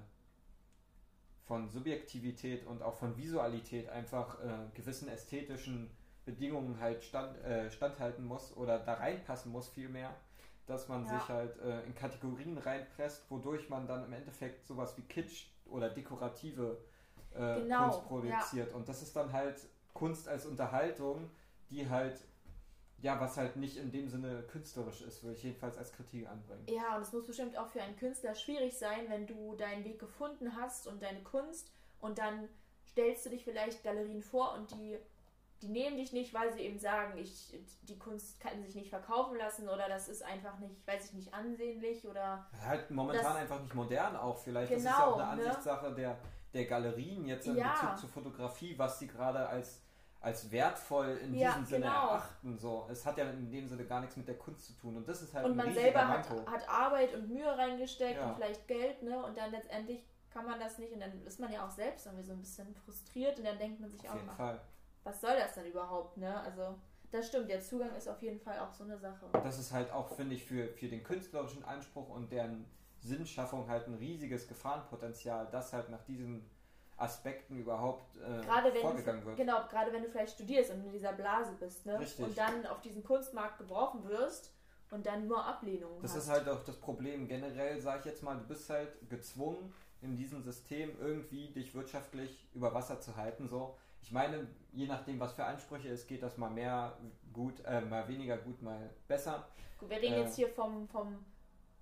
von 1.46 1.70
Subjektivität 1.70 2.66
und 2.66 2.82
auch 2.84 2.96
von 2.96 3.18
Visualität 3.18 3.90
einfach 3.90 4.40
äh, 4.42 4.68
gewissen 4.74 5.08
ästhetischen 5.08 5.90
Bedingungen 6.26 6.80
halt 6.80 7.04
stand, 7.04 7.38
äh, 7.44 7.72
standhalten 7.72 8.26
muss 8.26 8.56
oder 8.56 8.78
da 8.80 8.96
reinpassen 8.96 9.52
muss 9.52 9.70
vielmehr, 9.70 10.14
dass 10.70 10.88
man 10.88 11.04
Ja. 11.06 11.10
sich 11.10 11.30
halt 11.30 11.58
äh, 11.60 11.82
in 11.84 11.96
Kategorien 11.96 12.58
reinpresst, 12.58 13.30
wodurch 13.30 13.70
man 13.70 13.88
dann 13.88 14.06
im 14.06 14.14
Endeffekt 14.14 14.66
sowas 14.68 14.98
wie 14.98 15.02
Kitsch 15.04 15.48
oder 15.66 15.90
dekorative 15.90 16.78
äh, 17.34 17.62
Genau, 17.62 17.84
Kunst 17.84 18.08
produziert. 18.08 18.74
Und 18.74 18.88
das 18.88 19.02
ist 19.02 19.16
dann 19.16 19.34
halt 19.34 19.60
Kunst 19.94 20.28
als 20.28 20.46
Unterhaltung, 20.46 21.30
die 21.70 21.90
halt, 21.90 22.20
ja, 23.02 23.20
was 23.20 23.38
halt 23.38 23.56
nicht 23.56 23.78
in 23.78 23.92
dem 23.92 24.10
Sinne 24.10 24.44
künstlerisch 24.44 25.02
ist, 25.02 25.24
würde 25.24 25.36
ich 25.36 25.44
jedenfalls 25.44 25.78
als 25.78 25.92
Kritik 25.92 26.28
anbringen. 26.28 26.66
Ja, 26.68 26.96
und 26.96 27.02
es 27.02 27.12
muss 27.14 27.26
bestimmt 27.26 27.58
auch 27.58 27.68
für 27.68 27.82
einen 27.82 27.96
Künstler 27.98 28.36
schwierig 28.36 28.78
sein, 28.78 29.10
wenn 29.10 29.26
du 29.26 29.56
deinen 29.56 29.84
Weg 29.86 30.00
gefunden 30.00 30.56
hast 30.56 30.88
und 30.88 31.02
deine 31.02 31.24
Kunst 31.24 31.72
und 32.00 32.18
dann 32.18 32.48
stellst 32.88 33.26
du 33.26 33.30
dich 33.30 33.44
vielleicht 33.44 33.84
Galerien 33.84 34.22
vor 34.22 34.54
und 34.54 34.72
die, 34.72 34.98
die 35.62 35.68
nehmen 35.70 35.98
dich 35.98 36.14
nicht, 36.14 36.34
weil 36.34 36.52
sie 36.54 36.62
eben 36.62 36.80
sagen, 36.80 37.18
ich, 37.18 37.54
die 37.84 37.98
Kunst 37.98 38.40
kann 38.40 38.62
sich 38.64 38.76
nicht 38.76 38.90
verkaufen 38.90 39.38
lassen 39.38 39.68
oder 39.68 39.88
das 39.90 40.08
ist 40.08 40.24
einfach 40.24 40.58
nicht, 40.60 40.86
weiß 40.88 41.06
ich 41.08 41.14
nicht, 41.14 41.34
ansehnlich 41.34 42.08
oder 42.08 42.46
Halt 42.66 42.90
momentan 42.92 43.24
Das- 43.26 43.36
einfach 43.36 43.62
nicht 43.62 43.76
modern 43.76 44.16
auch 44.16 44.38
vielleicht. 44.38 44.72
das 44.72 44.80
ist 44.80 44.86
Genau, 44.86 44.98
ja 44.98 45.06
auch 45.06 45.20
eine 45.20 45.42
ne? 45.42 45.48
Ansichtssache 45.48 45.94
der, 45.94 46.18
der 46.54 46.66
Galerien 46.66 47.26
jetzt 47.26 47.48
in 47.48 47.58
Ja. 47.58 47.74
Bezug 47.74 47.98
zur 48.00 48.10
Fotografie, 48.10 48.78
was 48.78 49.00
sie 49.00 49.08
gerade 49.08 49.48
als, 49.48 49.82
als 50.22 50.50
wertvoll 50.52 51.20
in 51.24 51.34
Ja, 51.34 51.50
diesem 51.50 51.66
Sinne 51.66 51.86
genau. 51.88 52.08
erachten. 52.08 52.58
So. 52.58 52.88
Es 52.90 53.06
hat 53.06 53.18
ja 53.18 53.30
in 53.30 53.52
dem 53.52 53.68
Sinne 53.68 53.86
gar 53.86 54.00
nichts 54.02 54.16
mit 54.18 54.28
der 54.28 54.38
Kunst 54.38 54.66
zu 54.68 54.74
tun. 54.74 54.98
Und 54.98 55.08
das 55.08 55.22
ist 55.22 55.34
halt 55.34 55.46
und 55.46 55.52
ein 55.52 55.58
man 55.58 55.74
selber 55.74 56.08
hat, 56.08 56.30
hat 56.30 56.70
Arbeit 56.70 57.14
und 57.14 57.30
Mühe 57.30 57.46
reingesteckt 57.58 58.18
Ja. 58.20 58.30
und 58.30 58.36
vielleicht 58.36 58.68
Geld, 58.68 59.04
ne? 59.04 59.22
Und 59.24 59.38
dann 59.38 59.52
letztendlich 59.52 60.04
kann 60.32 60.46
man 60.46 60.60
das 60.60 60.78
nicht 60.78 60.94
und 60.94 61.00
dann 61.00 61.26
ist 61.26 61.40
man 61.40 61.52
ja 61.52 61.66
auch 61.66 61.72
selbst 61.72 62.06
irgendwie 62.06 62.24
so 62.24 62.34
ein 62.34 62.40
bisschen 62.40 62.74
frustriert 62.76 63.38
und 63.40 63.46
dann 63.46 63.58
denkt 63.58 63.80
man 63.80 63.90
sich 63.90 64.02
Auf 64.02 64.12
auch, 64.12 64.16
jeden 64.16 64.30
ach, 64.30 64.36
Fall. 64.38 64.62
Was 65.04 65.22
soll 65.22 65.36
das 65.38 65.56
denn 65.56 65.66
überhaupt, 65.66 66.18
ne? 66.18 66.40
Also 66.42 66.76
das 67.12 67.28
stimmt, 67.28 67.50
der 67.50 67.62
Zugang 67.62 67.96
ist 67.96 68.08
auf 68.08 68.22
jeden 68.22 68.40
Fall 68.40 68.60
auch 68.60 68.72
so 68.72 68.84
eine 68.84 68.98
Sache. 68.98 69.26
Das 69.32 69.58
ist 69.58 69.74
halt 69.74 69.92
auch, 69.92 70.10
finde 70.16 70.36
ich, 70.36 70.46
für, 70.46 70.68
für 70.70 70.88
den 70.88 71.04
künstlerischen 71.04 71.64
Anspruch 71.66 72.10
und 72.10 72.32
deren 72.32 72.66
Sinnschaffung 73.00 73.68
halt 73.68 73.88
ein 73.88 73.96
riesiges 73.96 74.48
Gefahrenpotenzial, 74.48 75.48
das 75.52 75.74
halt 75.74 75.90
nach 75.90 76.04
diesem 76.04 76.46
Aspekten 76.98 77.58
überhaupt 77.58 78.18
äh, 78.18 78.42
gerade 78.42 78.74
wenn 78.74 78.82
vorgegangen 78.82 79.22
du, 79.22 79.28
wird. 79.28 79.38
Genau, 79.38 79.66
gerade 79.70 79.92
wenn 79.94 80.04
du 80.04 80.10
vielleicht 80.10 80.34
studierst 80.34 80.72
und 80.72 80.84
in 80.84 80.92
dieser 80.92 81.14
Blase 81.14 81.54
bist, 81.60 81.86
ne? 81.86 81.98
Richtig. 81.98 82.26
Und 82.26 82.38
dann 82.38 82.66
auf 82.68 82.82
diesen 82.82 83.04
Kunstmarkt 83.04 83.58
geworfen 83.58 84.04
wirst 84.08 84.52
und 84.92 85.06
dann 85.06 85.28
nur 85.28 85.44
Ablehnungen 85.44 86.02
Das 86.02 86.12
hast. 86.12 86.24
ist 86.24 86.30
halt 86.30 86.50
auch 86.50 86.64
das 86.64 86.76
Problem. 86.76 87.28
Generell 87.28 87.80
sage 87.80 88.00
ich 88.00 88.06
jetzt 88.06 88.22
mal, 88.24 88.38
du 88.38 88.46
bist 88.46 88.70
halt 88.70 89.10
gezwungen, 89.10 89.74
in 90.02 90.16
diesem 90.16 90.44
System 90.44 90.92
irgendwie 91.00 91.52
dich 91.52 91.74
wirtschaftlich 91.74 92.48
über 92.54 92.74
Wasser 92.74 93.00
zu 93.00 93.16
halten. 93.16 93.48
So, 93.48 93.78
ich 94.02 94.12
meine, 94.12 94.48
je 94.72 94.88
nachdem, 94.88 95.20
was 95.20 95.34
für 95.34 95.46
Ansprüche 95.46 95.90
es 95.90 96.08
geht, 96.08 96.24
das 96.24 96.38
mal 96.38 96.50
mehr 96.50 96.98
gut, 97.34 97.64
äh, 97.66 97.82
mal 97.82 98.08
weniger 98.08 98.38
gut, 98.38 98.62
mal 98.62 98.90
besser. 99.08 99.48
Gut, 99.78 99.90
wir 99.90 99.98
reden 99.98 100.14
äh, 100.16 100.22
jetzt 100.22 100.36
hier 100.36 100.50
vom, 100.50 100.88
vom 100.88 101.26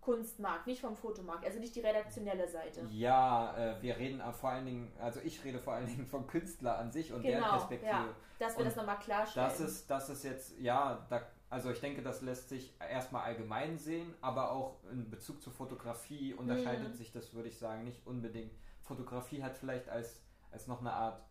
Kunstmarkt, 0.01 0.67
nicht 0.67 0.79
vom 0.81 0.95
Fotomarkt, 0.95 1.45
also 1.45 1.59
nicht 1.59 1.75
die 1.75 1.81
redaktionelle 1.81 2.47
Seite. 2.47 2.81
Ja, 2.91 3.55
äh, 3.57 3.81
wir 3.81 3.97
reden 3.97 4.21
äh, 4.21 4.31
vor 4.31 4.51
allen 4.51 4.65
Dingen, 4.65 4.91
also 4.99 5.19
ich 5.21 5.43
rede 5.43 5.59
vor 5.59 5.73
allen 5.73 5.87
Dingen 5.87 6.05
vom 6.05 6.27
Künstler 6.27 6.77
an 6.77 6.91
sich 6.91 7.11
und 7.11 7.23
deren 7.23 7.41
Genau, 7.41 7.51
Perspektive. 7.51 7.91
ja. 7.91 8.05
Dass 8.39 8.53
wir 8.53 8.59
Und 8.59 8.65
das 8.65 8.75
nochmal 8.75 8.99
klarstellen. 8.99 9.49
Das 9.49 9.59
ist, 9.59 9.89
das 9.89 10.09
ist 10.09 10.23
jetzt, 10.23 10.57
ja, 10.59 11.05
da, 11.09 11.21
also 11.49 11.71
ich 11.71 11.79
denke, 11.81 12.01
das 12.03 12.21
lässt 12.21 12.49
sich 12.49 12.73
erstmal 12.79 13.23
allgemein 13.23 13.77
sehen, 13.77 14.13
aber 14.21 14.51
auch 14.51 14.79
in 14.91 15.09
Bezug 15.09 15.41
zur 15.41 15.51
Fotografie 15.53 16.33
unterscheidet 16.33 16.89
Mhm. 16.89 16.93
sich 16.93 17.11
das, 17.11 17.33
würde 17.33 17.49
ich 17.49 17.57
sagen, 17.57 17.83
nicht 17.83 18.05
unbedingt. 18.05 18.53
Fotografie 18.83 19.43
hat 19.43 19.57
vielleicht 19.57 19.89
als, 19.89 20.21
als 20.51 20.67
noch 20.67 20.79
eine 20.79 20.93
Art 20.93 21.21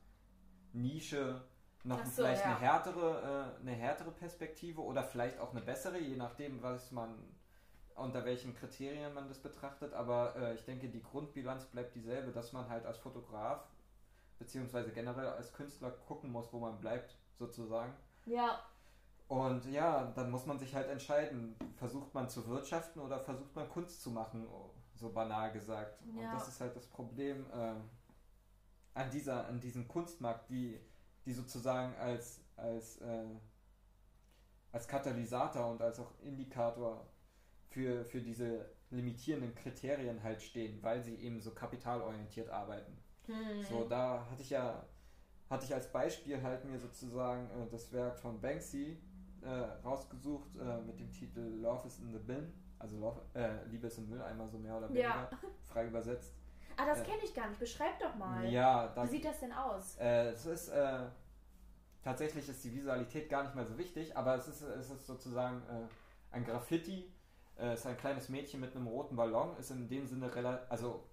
Nische 0.77 1.43
noch 1.85 2.05
so, 2.05 2.11
vielleicht 2.23 2.45
ja. 2.45 2.51
eine, 2.51 2.61
härtere, 2.61 3.55
äh, 3.59 3.61
eine 3.61 3.73
härtere 3.73 4.11
Perspektive 4.11 4.81
oder 4.81 5.03
vielleicht 5.05 5.39
auch 5.39 5.53
eine 5.53 5.61
bessere, 5.61 5.99
je 5.99 6.17
nachdem, 6.17 6.63
was 6.63 6.91
man 6.93 7.15
unter 7.95 8.25
welchen 8.25 8.55
Kriterien 8.55 9.15
man 9.15 9.29
das 9.29 9.39
betrachtet, 9.39 9.95
aber 9.95 10.37
äh, 10.37 10.55
ich 10.55 10.65
denke, 10.65 10.89
die 10.89 11.03
Grundbilanz 11.03 11.65
bleibt 11.67 11.95
dieselbe, 11.95 12.31
dass 12.31 12.53
man 12.53 12.69
halt 12.69 12.85
als 12.85 12.99
Fotograf 12.99 13.67
beziehungsweise 14.39 14.91
generell 14.93 15.29
als 15.29 15.53
Künstler 15.55 15.91
gucken 15.91 16.31
muss, 16.31 16.53
wo 16.53 16.59
man 16.59 16.79
bleibt, 16.79 17.17
sozusagen. 17.39 17.95
ja, 18.27 18.61
Und 19.29 19.65
ja, 19.67 20.13
dann 20.15 20.31
muss 20.31 20.45
man 20.47 20.59
sich 20.59 20.75
halt 20.75 20.89
entscheiden, 20.89 21.57
versucht 21.77 22.13
man 22.15 22.29
zu 22.29 22.47
wirtschaften 22.47 23.01
oder 23.01 23.19
versucht 23.19 23.55
man 23.57 23.69
Kunst 23.71 24.03
zu 24.03 24.11
machen, 24.11 24.47
so 24.95 25.11
banal 25.11 25.53
gesagt. 25.53 26.01
Und 26.03 26.19
Ja. 26.21 26.33
das 26.33 26.49
ist 26.49 26.61
halt 26.61 26.77
das 26.77 26.87
Problem 26.87 27.47
äh, 27.51 27.75
an, 28.97 29.11
dieser, 29.11 29.47
an 29.47 29.61
diesem 29.61 29.87
Kunstmarkt, 29.87 30.49
die, 30.51 30.81
die 31.25 31.33
sozusagen 31.33 31.95
als, 31.97 32.41
als, 32.57 32.99
äh, 32.99 33.27
als 34.73 34.89
Katalysator 34.89 35.71
und 35.71 35.83
als 35.83 36.01
auch 36.01 36.13
Indikator 36.23 37.07
für, 37.69 38.05
für 38.05 38.21
diese 38.21 38.67
limitierenden 38.91 39.55
Kriterien 39.55 40.23
halt 40.23 40.41
stehen, 40.41 40.83
weil 40.83 41.03
sie 41.03 41.17
eben 41.17 41.41
so 41.41 41.51
kapitalorientiert 41.53 42.49
arbeiten. 42.49 42.97
hm. 43.27 43.63
So, 43.69 43.85
da 43.85 44.27
hatte 44.31 44.43
ich 44.43 44.51
ja, 44.51 44.87
hatte 45.51 45.65
ich 45.67 45.75
als 45.75 45.91
Beispiel 45.93 46.43
halt 46.43 46.65
mir 46.65 46.79
sozusagen 46.79 47.51
äh, 47.51 47.69
das 47.71 47.93
Werk 47.93 48.19
von 48.19 48.41
Banksy 48.41 48.99
äh, 49.43 49.49
rausgesucht 49.85 50.57
äh, 50.57 50.81
mit 50.83 50.99
dem 50.99 51.13
Titel 51.13 51.41
Love 51.61 51.87
is 51.87 51.99
in 51.99 52.13
the 52.13 52.19
Bin, 52.19 52.53
also 52.79 52.97
Love, 52.99 53.21
äh, 53.35 53.65
Liebe 53.69 53.89
ist 53.89 53.99
im 53.99 54.09
Mülleimer, 54.09 54.49
so 54.49 54.59
mehr 54.59 54.77
oder 54.79 54.89
weniger, 54.89 55.03
Ja. 55.03 55.31
frei 55.65 55.87
übersetzt. 55.89 56.33
Ah, 56.77 56.87
das 56.87 57.01
äh, 57.01 57.05
kenne 57.05 57.19
ich 57.25 57.35
gar 57.35 57.49
nicht. 57.49 57.59
Beschreib 57.59 57.99
doch 57.99 58.15
mal. 58.17 58.47
Ja, 58.51 58.89
da, 58.89 59.05
Wie 59.05 59.09
sieht 59.09 59.25
das 59.25 59.41
denn 59.41 59.53
aus? 59.53 59.97
äh, 59.99 60.31
es 60.31 60.47
ist, 60.47 60.69
äh, 60.69 60.99
tatsächlich 62.03 62.49
ist 62.49 62.63
die 62.65 62.75
Visualität 62.75 63.29
gar 63.29 63.43
nicht 63.45 63.55
mal 63.55 63.67
so 63.67 63.77
wichtig, 63.79 64.17
aber 64.17 64.35
es 64.37 64.49
ist, 64.49 64.63
es 64.63 64.91
ist 64.91 65.07
sozusagen 65.07 65.63
äh, 65.69 66.35
ein 66.35 66.45
Graffiti, 66.45 67.13
äh, 67.59 67.73
es 67.73 67.81
ist 67.81 67.87
ein 67.87 67.97
kleines 67.97 68.29
Mädchen 68.29 68.61
mit 68.61 68.75
einem 68.77 68.87
roten 68.87 69.17
Ballon, 69.17 69.57
ist 69.59 69.71
in 69.71 69.89
dem 69.89 70.07
Sinne 70.07 70.35
relativ, 70.35 70.71
also 70.71 71.05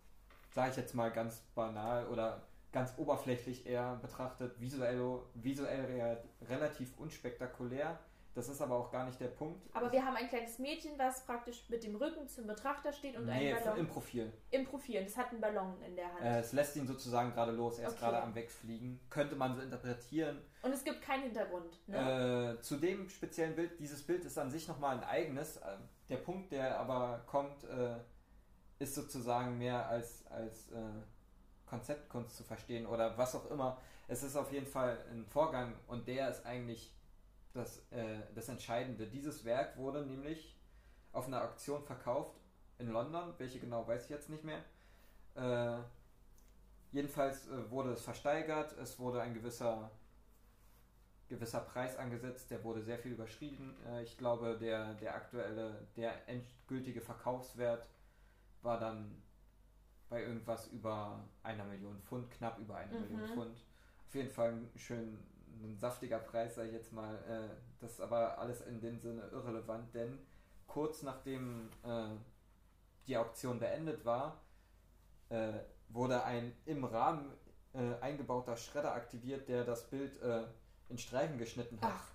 sage 0.52 0.72
ich 0.72 0.78
jetzt 0.78 0.94
mal 0.94 1.12
ganz 1.12 1.40
banal 1.56 2.08
oder 2.08 2.42
ganz 2.72 2.94
oberflächlich 2.98 3.66
eher 3.66 3.96
betrachtet, 4.02 4.60
visuell, 4.60 5.20
visuell 5.36 5.86
re 5.86 6.24
relativ 6.50 6.98
unspektakulär. 6.98 8.00
Das 8.36 8.50
ist 8.50 8.62
aber 8.62 8.76
auch 8.76 8.92
gar 8.92 9.06
nicht 9.06 9.20
der 9.20 9.28
Punkt. 9.28 9.62
Aber 9.74 9.92
wir 9.92 10.04
haben 10.04 10.16
ein 10.16 10.28
kleines 10.28 10.58
Mädchen, 10.58 10.98
was 10.98 11.24
praktisch 11.26 11.70
mit 11.70 11.84
dem 11.84 11.96
Rücken 11.96 12.28
zum 12.28 12.48
Betrachter 12.48 12.92
steht 12.92 13.16
und 13.16 13.26
nee, 13.26 13.54
einen 13.54 13.64
Ballon 13.64 13.80
im 13.80 13.88
Profil. 13.88 14.34
im 14.50 14.66
Profil. 14.66 15.04
Das 15.04 15.16
hat 15.18 15.30
einen 15.30 15.40
Ballon 15.42 15.80
in 15.84 15.96
der 15.96 16.12
Hand. 16.12 16.22
Äh, 16.24 16.40
es 16.40 16.52
lässt 16.52 16.76
ihn 16.76 16.88
sozusagen 16.88 17.32
gerade 17.32 17.52
los, 17.52 17.78
er 17.78 17.88
ist 17.90 17.94
Okay. 17.94 18.02
gerade 18.06 18.24
am 18.24 18.34
Wegfliegen. 18.34 19.00
Könnte 19.12 19.36
man 19.36 19.56
so 19.56 19.62
interpretieren. 19.62 20.42
Und 20.64 20.72
es 20.74 20.84
gibt 20.84 21.02
keinen 21.04 21.24
Hintergrund. 21.24 21.80
Ne? 21.88 22.58
Äh, 22.58 22.62
zu 22.62 22.78
dem 22.78 23.08
speziellen 23.08 23.56
Bild, 23.56 23.80
dieses 23.80 24.02
Bild 24.06 24.26
ist 24.26 24.38
an 24.40 24.50
sich 24.50 24.68
nochmal 24.68 24.98
ein 24.98 25.04
eigenes. 25.04 25.58
Äh, 25.58 25.78
Der 26.10 26.18
Punkt, 26.18 26.52
der 26.52 26.80
aber 26.80 27.24
kommt, 27.28 27.64
äh, 27.66 27.98
ist 28.80 28.96
sozusagen 28.96 29.60
mehr 29.60 29.88
als, 29.88 30.26
als 30.28 30.72
äh, 30.72 30.82
Konzeptkunst 31.68 32.36
zu 32.36 32.44
verstehen 32.44 32.86
oder 32.86 33.18
was 33.18 33.36
auch 33.36 33.50
immer. 33.52 33.78
Es 34.08 34.24
ist 34.24 34.36
auf 34.36 34.52
jeden 34.52 34.68
Fall 34.68 34.98
ein 35.12 35.26
Vorgang 35.28 35.76
und 35.88 36.08
der 36.08 36.30
ist 36.30 36.46
eigentlich 36.46 36.92
das, 37.54 37.80
äh, 37.92 38.20
das 38.36 38.50
Entscheidende. 38.50 39.08
Dieses 39.08 39.46
Werk 39.46 39.78
wurde 39.78 40.06
nämlich 40.06 40.60
auf 41.12 41.28
einer 41.28 41.44
Auktion 41.44 41.84
verkauft 41.84 42.40
in 42.80 42.90
London, 42.90 43.34
welche 43.38 43.60
genau 43.60 43.88
weiß 43.88 44.06
ich 44.06 44.10
jetzt 44.10 44.30
nicht 44.30 44.44
mehr. 44.44 44.64
Äh, 45.36 45.82
jedenfalls 46.92 47.48
äh, 47.48 47.70
wurde 47.70 47.92
es 47.92 48.02
versteigert, 48.02 48.74
es 48.78 49.00
wurde 49.00 49.22
ein 49.22 49.34
gewisser 49.34 49.92
gewisser 51.30 51.62
Preis 51.62 51.98
angesetzt, 51.98 52.52
der 52.52 52.64
wurde 52.64 52.82
sehr 52.84 53.00
viel 53.00 53.14
überschritten. 53.14 53.76
Äh, 53.88 54.04
ich 54.04 54.18
glaube, 54.18 54.58
der, 54.60 54.94
der 54.96 55.16
aktuelle, 55.16 55.88
der 55.96 56.28
endgültige 56.28 57.02
Verkaufswert 57.02 57.88
war 58.62 58.80
dann 58.80 59.22
bei 60.10 60.22
irgendwas 60.22 60.68
über 60.68 61.24
einer 61.42 61.64
Million 61.66 62.00
Pfund, 62.02 62.30
knapp 62.32 62.60
über 62.60 62.76
eine 62.76 62.94
Mhm. 62.94 63.02
Million 63.02 63.28
Pfund. 63.28 63.64
Auf 64.08 64.16
jeden 64.16 64.30
Fall 64.30 64.52
ein 64.52 64.70
schön 64.76 65.18
ein 65.62 65.78
saftiger 65.78 66.20
Preis, 66.20 66.56
sage 66.56 66.70
ich 66.70 66.74
jetzt 66.74 66.94
mal. 66.94 67.16
Äh, 67.30 67.56
das 67.80 67.94
ist 67.94 68.02
aber 68.02 68.38
alles 68.38 68.62
in 68.62 68.80
dem 68.82 69.00
Sinne 69.00 69.24
irrelevant, 69.32 69.94
denn 69.94 70.20
kurz 70.68 71.04
nachdem 71.04 71.70
äh, 71.84 72.08
die 73.08 73.18
Auktion 73.18 73.60
beendet 73.60 74.06
war, 74.06 74.42
äh, 75.30 75.54
wurde 75.90 76.24
ein 76.24 76.56
im 76.66 76.84
Rahmen 76.86 77.32
äh, 77.74 77.96
eingebauter 78.02 78.56
Schredder 78.56 78.94
aktiviert, 78.94 79.48
der 79.48 79.64
das 79.64 79.90
Bild 79.90 80.22
äh, 80.22 80.44
in 80.90 80.98
Streifen 80.98 81.38
geschnitten 81.38 81.80
hat. 81.82 81.92
Ach, 81.94 82.13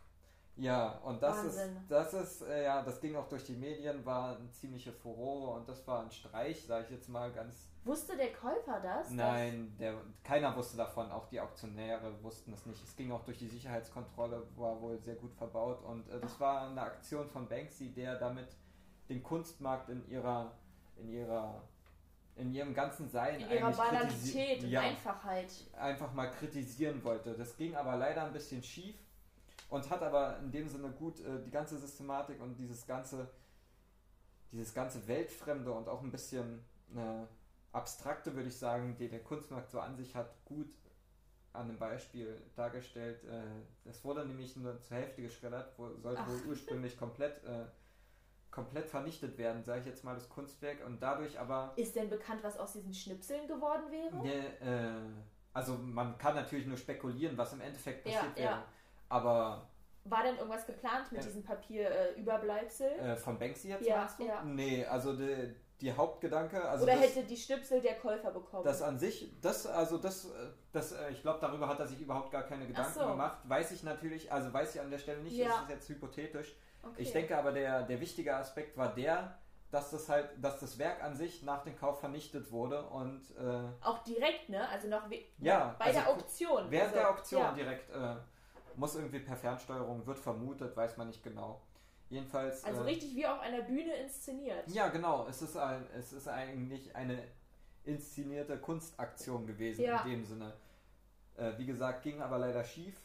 Ja, 0.59 0.99
und 1.05 1.23
das 1.23 1.37
Wahnsinn. 1.37 1.77
ist, 1.77 1.91
das 1.91 2.15
ist, 2.15 2.43
äh, 2.43 2.65
ja, 2.65 2.83
das 2.83 3.01
ging 3.01 3.15
auch 3.15 3.29
durch 3.29 3.45
die 3.45 3.55
Medien, 3.55 4.05
war 4.05 4.37
eine 4.37 4.51
ziemliche 4.51 4.93
Furore 4.93 5.57
und 5.57 5.69
das 5.69 5.87
war 5.87 6.03
ein 6.03 6.11
Streich, 6.11 6.67
sage 6.67 6.87
ich 6.87 6.91
jetzt 6.91 7.09
mal 7.09 7.31
ganz. 7.31 7.71
wusste 7.85 8.17
der 8.17 8.33
Käufer 8.33 8.81
das? 8.83 9.11
Nein, 9.11 9.77
der, 9.79 9.95
keiner 10.25 10.55
wusste 10.57 10.77
davon, 10.77 11.13
auch 11.13 11.27
die 11.29 11.41
Auktionäre 11.41 12.13
wussten 12.25 12.53
es 12.53 12.67
nicht. 12.67 12.83
Es 12.83 12.97
ging 12.97 13.13
auch 13.13 13.25
durch 13.25 13.39
die 13.39 13.47
Sicherheitskontrolle, 13.47 14.43
war 14.57 14.81
wohl 14.81 14.99
sehr 14.99 15.15
gut 15.15 15.33
verbaut 15.33 15.81
und 15.85 16.09
äh, 16.09 16.19
das 16.19 16.41
war 16.41 16.69
eine 16.69 16.83
Aktion 16.83 17.29
von 17.29 17.49
Banksy, 17.49 17.93
der 17.95 18.17
damit 18.19 18.49
den 19.09 19.23
Kunstmarkt 19.23 19.89
in 19.91 20.05
ihrer, 20.09 20.51
in 20.97 21.09
ihrer, 21.09 21.63
in 22.35 22.53
ihrem 22.53 22.75
ganzen 22.75 23.09
Sein 23.09 23.41
In 23.41 23.49
ihrer 23.49 23.71
Banalität 23.71 24.65
und 24.65 24.71
ja, 24.71 24.81
Einfachheit. 24.81 25.53
einfach 25.77 26.13
mal 26.13 26.33
kritisieren 26.33 27.03
wollte. 27.05 27.35
Das 27.35 27.57
ging 27.57 27.77
aber 27.77 27.97
leider 27.97 28.25
ein 28.25 28.33
bisschen 28.33 28.63
schief 28.63 28.97
und 29.69 29.91
hat 29.91 30.03
aber 30.03 30.39
in 30.39 30.51
dem 30.51 30.69
Sinne 30.69 30.91
gut 30.91 31.21
äh, 31.21 31.43
die 31.45 31.51
ganze 31.51 31.79
Systematik 31.79 32.41
und 32.41 32.57
dieses 32.57 32.87
ganze, 32.87 33.29
dieses 34.53 34.73
ganze 34.73 35.07
Weltfremde 35.07 35.71
und 35.73 35.89
auch 35.89 36.03
ein 36.03 36.11
bisschen 36.11 36.65
äh, 36.95 37.27
abstrakte, 37.73 38.35
würde 38.35 38.49
ich 38.49 38.57
sagen, 38.57 38.97
die 38.99 39.09
der 39.09 39.23
Kunstmarkt 39.23 39.71
so 39.71 39.81
an 39.81 39.97
sich 39.97 40.15
hat, 40.15 40.45
gut 40.45 40.69
an 41.53 41.69
einem 41.69 41.79
Beispiel 41.79 42.41
dargestellt. 42.57 43.25
Äh, 43.25 43.43
das 43.85 44.05
wurde 44.05 44.25
nämlich 44.25 44.57
nur 44.57 44.81
zur 44.81 44.97
Hälfte 44.97 45.23
geschreddert, 45.23 45.73
wo, 45.77 45.95
sollte 45.97 46.23
Ach. 46.23 46.29
wohl 46.29 46.41
ursprünglich 46.49 46.97
komplett, 46.97 47.45
äh, 47.45 47.67
komplett 48.51 48.89
vernichtet 48.89 49.37
werden, 49.37 49.63
sage 49.65 49.81
ich 49.81 49.87
jetzt 49.87 50.03
mal, 50.03 50.15
das 50.15 50.29
Kunstwerk 50.31 50.85
und 50.87 51.03
dadurch 51.03 51.39
aber 51.39 51.73
Ist 51.77 51.95
denn 51.95 52.09
bekannt, 52.09 52.43
was 52.43 52.57
aus 52.57 52.73
diesen 52.73 52.95
Schnipseln 52.95 53.47
geworden 53.47 53.91
wäre? 53.91 54.17
Ne, 54.23 54.61
äh, 54.61 55.23
also 55.53 55.77
man 55.77 56.17
kann 56.17 56.35
natürlich 56.35 56.67
nur 56.67 56.77
spekulieren, 56.77 57.37
was 57.37 57.53
im 57.53 57.61
Endeffekt 57.61 58.07
Ja, 58.07 58.13
passiert 58.15 58.39
ja. 58.39 58.45
wäre. 58.45 58.65
Aber 59.09 59.69
War 60.05 60.23
denn 60.23 60.37
irgendwas 60.37 60.67
geplant 60.67 61.11
mit 61.13 61.21
Ja. 61.21 61.27
diesem 61.27 61.43
Papierüberbleibsel? 61.45 62.91
äh, 62.99 63.17
von 63.17 63.39
Banksy 63.39 63.69
jetzt 63.69 63.87
Ja, 63.87 63.99
meinst 63.99 64.19
du? 64.19 64.25
ja. 64.27 64.43
Nee, 64.43 64.85
also 64.87 65.15
die, 65.15 65.55
die 65.81 65.93
Hauptgedanke, 65.93 66.63
also 66.67 66.85
Oder 66.85 66.95
das, 66.97 67.15
hätte 67.15 67.27
die 67.27 67.37
Schnipsel 67.37 67.81
der 67.81 67.95
Käufer 67.97 68.31
bekommen? 68.31 68.65
das 68.65 68.83
an 68.83 68.99
sich, 68.99 69.31
das, 69.41 69.67
also 69.67 69.99
das, 69.99 70.25
äh, 70.27 70.29
das, 70.73 70.93
äh, 70.93 71.11
ich 71.11 71.23
glaube, 71.23 71.39
darüber 71.41 71.69
hat 71.69 71.79
er 71.81 71.87
sich 71.87 72.01
überhaupt 72.01 72.31
gar 72.31 72.43
keine 72.45 72.67
Gedanken 72.67 72.93
so. 72.99 73.07
gemacht. 73.07 73.39
Weiß 73.45 73.71
ich 73.73 73.83
natürlich, 73.83 74.33
also 74.33 74.53
weiß 74.53 74.75
ich 74.75 74.81
an 74.81 74.91
der 74.91 74.99
Stelle 74.99 75.21
nicht, 75.23 75.37
Ja. 75.37 75.49
das 75.49 75.63
ist 75.63 75.69
jetzt 75.71 75.89
hypothetisch. 75.91 76.55
okay. 76.83 76.95
Ich 77.03 77.13
denke 77.13 77.37
aber, 77.37 77.53
der, 77.53 77.83
der 77.83 78.01
wichtige 78.01 78.35
Aspekt 78.35 78.77
war 78.77 78.95
der, 78.95 79.39
dass 79.71 79.91
das 79.91 80.09
halt, 80.09 80.31
dass 80.41 80.59
das 80.61 80.79
Werk 80.79 81.03
an 81.05 81.15
sich 81.15 81.43
nach 81.43 81.63
dem 81.63 81.77
Kauf 81.77 82.01
vernichtet 82.01 82.51
wurde 82.51 82.83
und 82.87 83.21
äh, 83.37 83.69
Auch 83.85 84.03
direkt, 84.03 84.49
ne? 84.49 84.67
Also 84.71 84.89
noch 84.89 85.03
Ja, 85.39 85.77
bei 85.79 85.87
also 85.87 86.01
der 86.01 86.09
Auktion. 86.09 86.71
Während 86.71 86.87
also, 86.89 86.95
der 86.97 87.11
Auktion 87.11 87.43
ja. 87.43 87.53
direkt 87.53 87.91
äh, 87.91 88.15
muss 88.79 88.95
irgendwie 88.95 89.19
per 89.19 89.37
Fernsteuerung, 89.37 90.07
wird 90.07 90.19
vermutet, 90.19 90.77
weiß 90.77 90.97
man 90.97 91.09
nicht 91.09 91.23
genau. 91.23 91.61
Jedenfalls. 92.11 92.65
Also 92.65 92.83
äh, 92.83 92.85
richtig 92.85 93.15
wie 93.15 93.27
auf 93.27 93.41
einer 93.41 93.63
Bühne 93.63 93.95
inszeniert. 93.97 94.69
Ja, 94.69 94.89
genau. 94.89 95.27
Es 95.29 95.43
ist, 95.43 95.57
ein, 95.57 95.85
es 95.95 96.13
ist 96.13 96.29
eigentlich 96.29 96.95
eine 96.97 97.23
inszenierte 97.85 98.59
Kunstaktion 98.59 99.47
gewesen 99.47 99.83
Ja. 99.83 100.03
in 100.03 100.11
dem 100.11 100.25
Sinne. 100.25 100.55
Äh, 101.37 101.53
wie 101.59 101.67
gesagt, 101.67 102.03
ging 102.03 102.23
aber 102.23 102.39
leider 102.39 102.65
schief, 102.65 102.99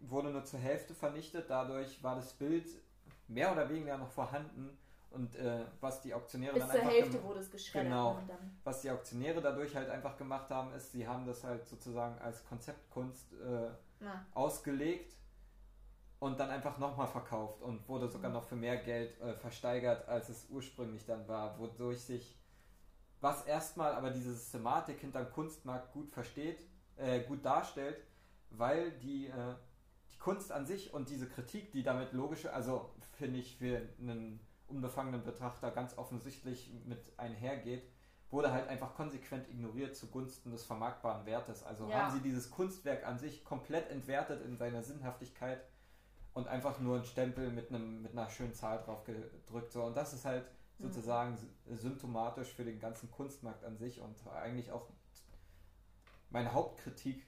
wurde 0.00 0.30
nur 0.30 0.44
zur 0.44 0.60
Hälfte 0.60 0.94
vernichtet, 0.94 1.48
dadurch 1.48 2.02
war 2.02 2.16
das 2.16 2.32
Bild 2.32 2.68
mehr 3.28 3.52
oder 3.52 3.68
weniger 3.68 3.96
noch 3.96 4.10
vorhanden 4.10 4.76
und 5.10 5.34
äh, 5.36 5.64
was 5.80 6.00
die 6.02 6.14
Auktionäre 6.14 6.54
Bis 6.54 6.62
dann 6.62 6.70
zur 6.70 6.80
einfach 6.80 6.92
Hälfte 6.92 7.22
wurde 7.24 7.40
es 7.40 7.50
geschreddert. 7.50 7.90
Genau. 7.90 8.14
ne, 8.14 8.24
dann, 8.28 8.60
was 8.64 8.80
die 8.82 8.90
Auktionäre 8.90 9.40
dadurch 9.40 9.74
halt 9.74 9.90
einfach 9.90 10.16
gemacht 10.16 10.50
haben, 10.50 10.72
ist, 10.74 10.92
sie 10.92 11.06
haben 11.06 11.26
das 11.26 11.42
halt 11.44 11.66
sozusagen 11.68 12.18
als 12.20 12.44
Konzeptkunst 12.46 13.32
äh, 13.34 13.70
ausgelegt 14.34 15.16
und 16.20 16.38
dann 16.38 16.50
einfach 16.50 16.78
nochmal 16.78 17.08
verkauft 17.08 17.62
und 17.62 17.88
wurde 17.88 18.08
sogar 18.08 18.30
Mhm. 18.30 18.36
noch 18.36 18.44
für 18.44 18.56
mehr 18.56 18.76
Geld 18.76 19.18
äh, 19.20 19.34
versteigert, 19.34 20.06
als 20.08 20.28
es 20.28 20.46
ursprünglich 20.50 21.04
dann 21.06 21.26
war, 21.28 21.58
wodurch 21.58 22.00
sich, 22.00 22.36
was 23.20 23.44
erstmal 23.46 23.94
aber 23.94 24.10
diese 24.10 24.32
Systematik 24.34 25.00
hinterm 25.00 25.30
Kunstmarkt 25.32 25.92
gut 25.92 26.10
versteht, 26.10 26.60
äh, 26.96 27.20
gut 27.20 27.44
darstellt, 27.44 27.96
weil 28.50 28.92
die, 28.92 29.26
äh, 29.28 29.54
die 30.12 30.18
Kunst 30.18 30.52
an 30.52 30.66
sich 30.66 30.92
und 30.92 31.08
diese 31.08 31.28
Kritik, 31.28 31.72
die 31.72 31.82
damit 31.82 32.12
logische, 32.12 32.52
also 32.52 32.90
finde 33.18 33.38
ich 33.40 33.56
für 33.56 33.80
einen 33.98 34.40
unbefangenen 34.70 35.22
Betrachter 35.24 35.70
ganz 35.70 35.96
offensichtlich 35.98 36.70
mit 36.86 37.12
einhergeht, 37.18 37.82
wurde 38.30 38.52
halt 38.52 38.68
einfach 38.68 38.94
konsequent 38.94 39.48
ignoriert 39.48 39.96
zugunsten 39.96 40.52
des 40.52 40.64
vermarktbaren 40.64 41.26
Wertes. 41.26 41.62
Also 41.64 41.88
Ja. 41.88 42.02
haben 42.06 42.12
sie 42.12 42.20
dieses 42.20 42.50
Kunstwerk 42.50 43.04
an 43.04 43.18
sich 43.18 43.44
komplett 43.44 43.90
entwertet 43.90 44.44
in 44.44 44.56
seiner 44.56 44.82
Sinnhaftigkeit 44.82 45.60
und 46.32 46.46
einfach 46.46 46.78
nur 46.78 46.94
einen 46.96 47.04
Stempel 47.04 47.50
mit 47.50 47.70
einem 47.70 48.02
mit 48.02 48.12
einer 48.12 48.30
schönen 48.30 48.54
Zahl 48.54 48.78
drauf 48.84 49.02
gedrückt. 49.04 49.72
So. 49.72 49.82
Und 49.84 49.96
das 49.96 50.12
ist 50.14 50.24
halt 50.24 50.44
Mhm. 50.78 50.84
sozusagen 50.84 51.36
sy- 51.36 51.76
symptomatisch 51.76 52.52
für 52.54 52.64
den 52.64 52.78
ganzen 52.78 53.10
Kunstmarkt 53.10 53.64
an 53.64 53.76
sich 53.76 54.00
und 54.00 54.16
eigentlich 54.28 54.70
auch 54.70 54.86
meine 56.30 56.52
Hauptkritik, 56.52 57.26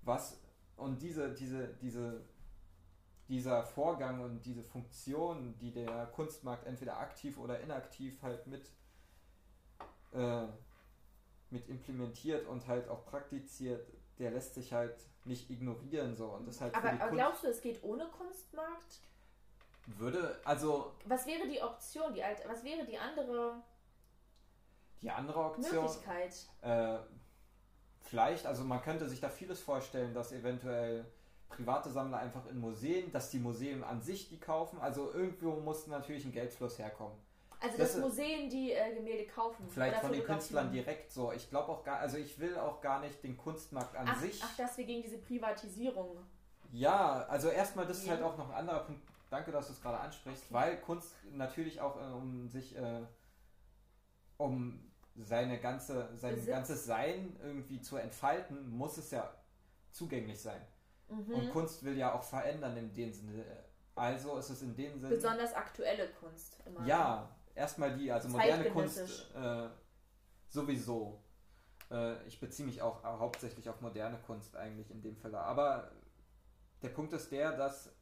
was 0.00 0.40
und 0.76 1.02
diese, 1.02 1.34
diese, 1.34 1.68
diese, 1.74 2.22
dieser 3.28 3.64
Vorgang 3.64 4.20
und 4.20 4.44
diese 4.44 4.62
Funktion, 4.62 5.56
die 5.58 5.72
der 5.72 6.06
Kunstmarkt 6.06 6.66
entweder 6.66 6.98
aktiv 6.98 7.38
oder 7.38 7.60
inaktiv 7.60 8.20
halt 8.22 8.46
mit, 8.46 8.70
äh, 10.12 10.46
mit 11.50 11.68
implementiert 11.68 12.46
und 12.46 12.66
halt 12.66 12.88
auch 12.88 13.04
praktiziert, 13.06 13.86
der 14.18 14.30
lässt 14.32 14.54
sich 14.54 14.72
halt 14.72 14.96
nicht 15.24 15.50
ignorieren 15.50 16.14
so 16.14 16.26
und 16.26 16.46
das 16.46 16.60
halt 16.60 16.74
aber, 16.74 16.90
aber 16.90 17.10
glaubst 17.12 17.44
du, 17.44 17.48
es 17.48 17.60
geht 17.60 17.82
ohne 17.82 18.06
Kunstmarkt? 18.08 19.00
würde 19.86 20.40
also 20.44 20.92
Was 21.06 21.26
wäre 21.26 21.48
die 21.48 21.60
Option, 21.60 22.14
die 22.14 22.22
alte, 22.22 22.48
was 22.48 22.62
wäre 22.62 22.84
die 22.84 22.98
andere 22.98 23.62
die 25.00 25.10
andere 25.10 25.40
Option 25.40 25.84
Möglichkeit? 25.84 26.34
Äh, 26.60 26.98
vielleicht, 28.00 28.46
also 28.46 28.62
man 28.64 28.80
könnte 28.82 29.08
sich 29.08 29.20
da 29.20 29.28
vieles 29.28 29.60
vorstellen, 29.60 30.14
dass 30.14 30.32
eventuell 30.32 31.04
private 31.52 31.90
Sammler 31.90 32.18
einfach 32.18 32.46
in 32.46 32.58
Museen, 32.58 33.12
dass 33.12 33.30
die 33.30 33.38
Museen 33.38 33.84
an 33.84 34.00
sich 34.02 34.28
die 34.28 34.38
kaufen. 34.40 34.80
Also 34.80 35.12
irgendwo 35.12 35.52
muss 35.60 35.86
natürlich 35.86 36.24
ein 36.24 36.32
Geldfluss 36.32 36.78
herkommen. 36.78 37.16
Also, 37.60 37.78
das 37.78 37.88
dass 37.92 37.96
ist- 37.96 38.02
Museen 38.02 38.50
die 38.50 38.72
äh, 38.72 38.92
Gemälde 38.94 39.24
kaufen. 39.26 39.68
Vielleicht 39.68 39.98
von 40.00 40.10
den. 40.12 40.24
Künstlern 40.24 40.72
direkt 40.72 41.12
so. 41.12 41.30
Ich 41.32 41.48
glaube 41.48 41.68
auch 41.70 41.84
gar, 41.84 41.98
also 42.00 42.16
ich 42.16 42.38
will 42.40 42.56
auch 42.58 42.80
gar 42.80 43.00
nicht 43.00 43.22
den 43.22 43.36
Kunstmarkt 43.36 43.94
an 43.96 44.08
Ach, 44.10 44.20
sich. 44.20 44.42
ach, 44.44 44.56
dass 44.56 44.76
wir 44.76 44.84
gegen 44.84 45.02
diese 45.02 45.18
Privatisierung. 45.18 46.16
Ja, 46.72 47.24
also 47.28 47.48
erstmal, 47.50 47.86
das 47.86 47.98
ist 47.98 48.08
halt 48.10 48.22
auch 48.22 48.36
noch 48.36 48.48
ein 48.48 48.56
anderer 48.56 48.80
Punkt. 48.80 49.02
Danke, 49.30 49.52
dass 49.52 49.68
du 49.68 49.72
es 49.74 49.80
gerade 49.80 49.98
ansprichst, 50.00 50.52
weil 50.52 50.78
Kunst 50.80 51.14
natürlich 51.30 51.80
auch 51.80 51.96
äh, 52.00 52.12
um 52.12 52.48
sich, 52.48 52.76
äh, 52.76 53.02
um 54.38 54.90
seine 55.16 55.60
ganze, 55.60 56.08
sein 56.16 56.34
Besitz. 56.34 56.50
ganzes 56.50 56.84
Sein 56.86 57.36
irgendwie 57.42 57.80
zu 57.80 57.96
entfalten, 57.96 58.70
muss 58.70 58.96
es 58.98 59.10
ja 59.10 59.32
zugänglich 59.90 60.40
sein. 60.40 60.60
Mhm. 61.12 61.34
Und 61.34 61.50
Kunst 61.52 61.82
will 61.84 61.96
ja 61.96 62.12
auch 62.14 62.22
verändern 62.22 62.76
in 62.76 62.92
dem 62.92 63.12
Sinne. 63.12 63.44
Also 63.94 64.36
ist 64.38 64.50
es 64.50 64.62
in 64.62 64.74
dem 64.74 64.98
Sinne. 64.98 65.14
Besonders 65.14 65.52
aktuelle 65.54 66.08
Kunst. 66.08 66.58
Immer. 66.64 66.86
Ja, 66.86 67.28
erstmal 67.54 67.94
die, 67.96 68.10
also 68.10 68.28
moderne 68.28 68.70
Kunst 68.70 69.30
äh, 69.34 69.68
sowieso. 70.48 71.20
Äh, 71.90 72.26
ich 72.26 72.40
beziehe 72.40 72.66
mich 72.66 72.80
auch 72.80 73.02
hauptsächlich 73.04 73.68
auf 73.68 73.80
moderne 73.80 74.18
Kunst 74.26 74.56
eigentlich 74.56 74.90
in 74.90 75.02
dem 75.02 75.16
Fall. 75.16 75.34
Aber 75.34 75.90
der 76.82 76.88
Punkt 76.88 77.12
ist 77.12 77.30
der, 77.30 77.52
dass 77.56 77.92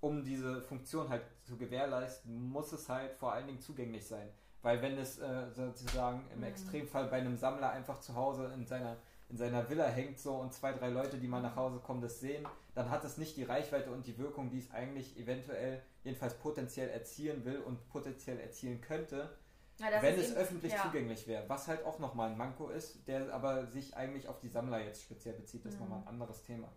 um 0.00 0.22
diese 0.22 0.62
Funktion 0.62 1.08
halt 1.08 1.22
zu 1.42 1.56
gewährleisten, 1.56 2.40
muss 2.50 2.72
es 2.72 2.88
halt 2.88 3.16
vor 3.16 3.32
allen 3.32 3.48
Dingen 3.48 3.60
zugänglich 3.60 4.06
sein. 4.06 4.30
Weil 4.62 4.80
wenn 4.82 4.96
es 4.98 5.18
äh, 5.18 5.50
sozusagen 5.52 6.24
im 6.32 6.38
Mhm. 6.38 6.44
Extremfall 6.44 7.06
bei 7.08 7.18
einem 7.18 7.36
Sammler 7.36 7.70
einfach 7.70 7.98
zu 8.00 8.14
Hause 8.14 8.52
in 8.54 8.64
seiner, 8.66 8.96
in 9.30 9.36
seiner 9.36 9.68
Villa 9.68 9.86
hängt 9.86 10.18
so 10.18 10.34
und 10.36 10.52
zwei, 10.54 10.72
drei 10.72 10.88
Leute, 10.88 11.18
die 11.18 11.28
mal 11.28 11.42
nach 11.42 11.54
Hause 11.56 11.78
kommen, 11.80 12.00
das 12.00 12.20
sehen, 12.20 12.46
dann 12.74 12.88
hat 12.90 13.04
es 13.04 13.18
nicht 13.18 13.36
die 13.36 13.44
Reichweite 13.44 13.90
und 13.92 14.06
die 14.06 14.16
Wirkung, 14.18 14.50
die 14.50 14.58
es 14.58 14.70
eigentlich 14.72 15.18
eventuell, 15.18 15.82
jedenfalls 16.04 16.34
potenziell 16.34 16.88
erzielen 16.88 17.44
will 17.44 17.58
und 17.60 17.86
potenziell 17.90 18.40
erzielen 18.40 18.80
könnte, 18.80 19.36
Ja, 19.78 19.86
wenn 20.00 20.18
es 20.18 20.30
eben- 20.30 20.36
öffentlich 20.38 20.72
ja. 20.72 20.82
zugänglich 20.82 21.26
wäre. 21.26 21.48
Was 21.48 21.68
halt 21.68 21.84
auch 21.84 21.98
nochmal 21.98 22.30
ein 22.30 22.38
Manko 22.38 22.68
ist, 22.70 23.06
der 23.06 23.32
aber 23.34 23.66
sich 23.66 23.94
eigentlich 23.96 24.26
auf 24.28 24.40
die 24.40 24.48
Sammler 24.48 24.80
jetzt 24.80 25.02
speziell 25.02 25.34
bezieht. 25.34 25.64
Das 25.64 25.74
ist 25.74 25.78
Mhm. 25.80 25.84
nochmal 25.86 26.02
ein 26.02 26.08
anderes 26.08 26.42
Thema. 26.42 26.68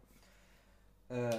Äh, 1.10 1.30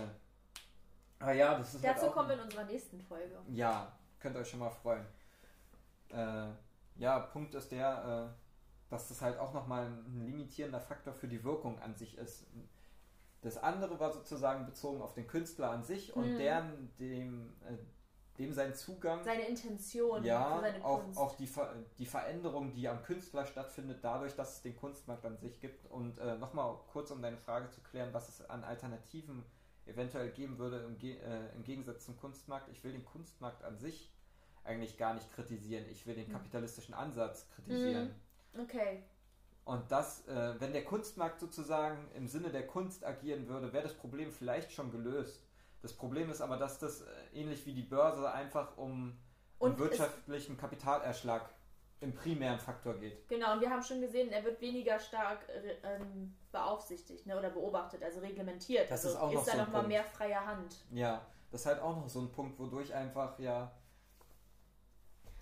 aber 1.18 1.33
ja, 1.35 1.59
das 1.59 1.75
ist 1.75 1.85
Dazu 1.85 2.03
halt 2.03 2.12
kommen 2.12 2.29
wir 2.31 2.37
in 2.37 2.42
unserer 2.42 2.64
nächsten 2.64 3.01
Folge. 3.01 3.37
ja, 3.48 3.92
könnt 4.18 4.37
ihr 4.37 4.40
euch 4.40 4.48
schon 4.51 4.61
mal 4.61 4.70
freuen. 4.70 5.05
Äh, 6.11 6.48
ja, 6.96 7.18
Punkt 7.20 7.55
ist 7.55 7.70
der, 7.72 8.33
äh, 8.35 8.41
dass 8.92 9.09
das 9.09 9.22
halt 9.22 9.38
auch 9.38 9.52
nochmal 9.55 9.87
ein 9.87 10.24
limitierender 10.26 10.81
Faktor 10.81 11.14
für 11.14 11.26
die 11.28 11.42
Wirkung 11.42 11.78
an 11.81 11.94
sich 11.94 12.18
ist. 12.18 12.46
Das 13.40 13.57
andere 13.59 13.98
war 13.98 14.12
sozusagen 14.12 14.66
bezogen 14.66 15.02
auf 15.02 15.14
den 15.14 15.26
Künstler 15.26 15.70
an 15.70 15.83
sich 15.83 16.14
und 16.14 16.35
Mhm. 16.35 16.37
deren, 16.37 16.96
dem, 16.98 17.57
äh, 17.62 17.76
dem 18.38 18.52
sein 18.52 18.74
Zugang 18.74 19.24
Seine 19.24 19.48
Intention 19.48 20.22
ja, 20.24 20.61
seine 20.61 20.85
auch, 20.85 21.02
auch 21.16 21.37
die, 21.37 21.46
Ver 21.46 21.74
die 21.98 22.07
Veränderung, 22.07 22.72
die 22.72 22.87
am 22.88 23.02
Künstler 23.02 23.44
stattfindet, 23.46 23.98
dadurch, 24.02 24.35
dass 24.37 24.57
es 24.57 24.62
den 24.62 24.76
Kunstmarkt 24.76 25.24
an 25.26 25.37
sich 25.38 25.59
gibt. 25.61 25.87
Und 25.90 26.18
äh, 26.18 26.37
nochmal 26.37 26.76
kurz, 26.92 27.11
um 27.11 27.20
deine 27.20 27.37
Frage 27.38 27.68
zu 27.70 27.81
klären, 27.81 28.12
was 28.12 28.28
es 28.28 28.48
an 28.48 28.62
Alternativen 28.62 29.44
eventuell 29.87 30.31
geben 30.31 30.59
würde 30.59 30.81
im, 30.85 30.96
Ge 30.98 31.16
äh, 31.18 31.48
im 31.57 31.64
Gegensatz 31.64 32.05
zum 32.05 32.16
Kunstmarkt. 32.16 32.68
Ich 32.68 32.85
will 32.85 32.92
den 32.92 33.05
Kunstmarkt 33.05 33.64
an 33.64 33.76
sich 33.78 34.12
eigentlich 34.64 34.96
gar 34.96 35.14
nicht 35.14 35.33
kritisieren. 35.33 35.87
Ich 35.90 36.07
will 36.07 36.14
den 36.14 36.26
Hm. 36.26 36.33
kapitalistischen 36.35 36.94
Ansatz 36.94 37.48
kritisieren. 37.57 38.14
Okay. 38.59 39.03
Und 39.65 39.91
das, 39.93 40.27
äh, 40.27 40.55
wenn 40.59 40.73
der 40.73 40.85
Kunstmarkt 40.85 41.41
sozusagen 41.41 42.11
im 42.15 42.27
Sinne 42.27 42.51
der 42.51 42.67
Kunst 42.67 43.05
agieren 43.05 43.47
würde, 43.49 43.73
wäre 43.73 43.85
das 43.85 43.95
Problem 43.95 44.33
vielleicht 44.33 44.73
schon 44.73 44.91
gelöst. 44.91 45.45
Das 45.83 45.93
Problem 45.93 46.31
ist 46.31 46.41
aber, 46.41 46.57
dass 46.57 46.79
das 46.79 47.03
äh, 47.03 47.07
ähnlich 47.33 47.65
wie 47.67 47.73
die 47.73 47.83
Börse 47.83 48.31
einfach 48.33 48.77
um, 48.77 49.17
um 49.59 49.79
wirtschaftlichen 49.79 50.57
Kapitalerschlag 50.57 51.49
im 52.01 52.12
primären 52.12 52.59
Faktor 52.59 52.95
geht. 52.95 53.29
Genau, 53.29 53.53
und 53.53 53.61
wir 53.61 53.71
haben 53.71 53.83
schon 53.83 54.01
gesehen, 54.01 54.31
er 54.31 54.45
wird 54.45 54.61
weniger 54.61 54.99
stark 54.99 55.49
äh, 55.49 55.77
ähm, 55.85 56.35
beaufsichtigt 56.51 57.27
ne, 57.27 57.38
oder 57.38 57.51
beobachtet, 57.51 58.03
also 58.03 58.21
reglementiert. 58.21 58.91
Das 58.91 59.07
also 59.07 59.17
ist 59.17 59.23
auch 59.23 59.33
noch 59.33 59.45
da 59.45 59.53
so 59.53 59.59
ein 59.59 59.59
noch 59.59 59.69
mal 59.69 59.79
Punkt. 59.79 59.88
mehr 59.88 60.05
freie 60.05 60.45
Hand. 60.45 60.85
Ja, 60.91 61.25
das 61.53 61.61
ist 61.61 61.67
halt 61.67 61.81
auch 61.81 61.97
noch 61.97 62.09
so 62.09 62.21
ein 62.21 62.33
Punkt, 62.33 62.59
wodurch 62.59 62.93
einfach 62.93 63.38
ja. 63.38 63.71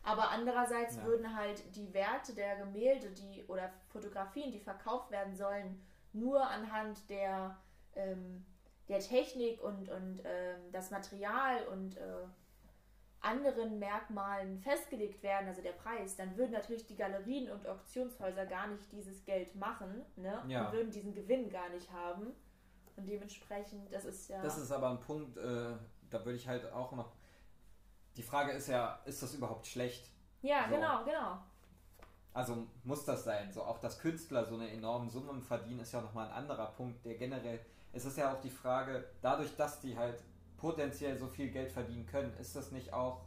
Aber 0.03 0.31
andererseits 0.31 0.97
Ja. 0.97 1.05
würden 1.05 1.37
halt 1.37 1.77
die 1.77 1.93
Werte 1.93 2.35
der 2.35 2.57
Gemälde, 2.57 3.11
die 3.11 3.45
oder 3.49 3.71
Fotografien, 3.89 4.51
die 4.51 4.61
verkauft 4.61 5.11
werden 5.11 5.35
sollen, 5.35 5.83
nur 6.13 6.43
anhand 6.49 7.09
der, 7.11 7.59
ähm, 7.95 8.45
der 8.89 9.01
Technik 9.01 9.63
und, 9.63 9.89
und 9.89 10.21
ähm, 10.25 10.73
das 10.73 10.91
Material 10.91 11.67
und 11.69 11.97
äh, 11.99 12.27
anderen 13.21 13.79
Merkmalen 13.79 14.59
festgelegt 14.59 15.23
werden, 15.23 15.47
also 15.47 15.61
der 15.61 15.73
Preis, 15.73 16.17
dann 16.17 16.37
würden 16.37 16.53
natürlich 16.53 16.87
die 16.87 16.97
Galerien 16.97 17.51
und 17.51 17.67
Auktionshäuser 17.69 18.47
gar 18.47 18.67
nicht 18.69 18.91
dieses 18.93 19.25
Geld 19.25 19.55
machen 19.55 20.03
ne? 20.17 20.43
Ja. 20.49 20.67
und 20.67 20.73
würden 20.73 20.91
diesen 20.91 21.13
Gewinn 21.15 21.51
gar 21.51 21.69
nicht 21.69 21.93
haben. 21.93 22.33
Und 22.97 23.07
dementsprechend, 23.07 23.93
das 23.93 24.05
ist 24.05 24.29
ja. 24.29 24.43
Das 24.43 24.59
ist 24.59 24.73
aber 24.73 24.91
ein 24.91 25.01
Punkt, 25.01 25.37
äh, 25.37 25.75
da 26.11 26.25
würde 26.25 26.35
ich 26.37 26.49
halt 26.49 26.71
auch 26.73 26.93
noch. 26.93 27.13
Die 28.21 28.27
Frage 28.27 28.53
ist 28.53 28.69
ja, 28.69 29.01
ist 29.07 29.23
das 29.23 29.33
überhaupt 29.33 29.67
schlecht? 29.67 30.11
ja, 30.43 30.69
so. 30.69 30.75
genau, 30.75 31.05
genau. 31.07 31.39
Also 32.35 32.67
muss 32.85 33.07
das 33.07 33.25
sein. 33.25 33.51
So 33.51 33.63
auch 33.63 33.79
dass 33.79 33.99
Künstler 33.99 34.45
so 34.45 34.57
eine 34.57 34.71
enormen 34.71 35.09
Summen 35.09 35.41
verdienen, 35.41 35.81
ist 35.81 35.93
ja 35.93 36.03
nochmal 36.03 36.27
ein 36.27 36.35
anderer 36.35 36.67
Punkt, 36.73 37.03
der 37.07 37.15
generell. 37.15 37.61
Es 37.95 38.05
ist 38.05 38.19
ja 38.19 38.35
auch 38.35 38.41
die 38.43 38.51
Frage, 38.51 39.09
dadurch, 39.23 39.57
dass 39.57 39.81
die 39.81 39.97
halt 39.97 40.23
potenziell 40.59 41.17
so 41.17 41.29
viel 41.29 41.51
Geld 41.51 41.73
verdienen 41.73 42.05
können, 42.05 42.37
ist 42.39 42.55
das 42.55 42.73
nicht 42.73 42.93
auch. 42.93 43.23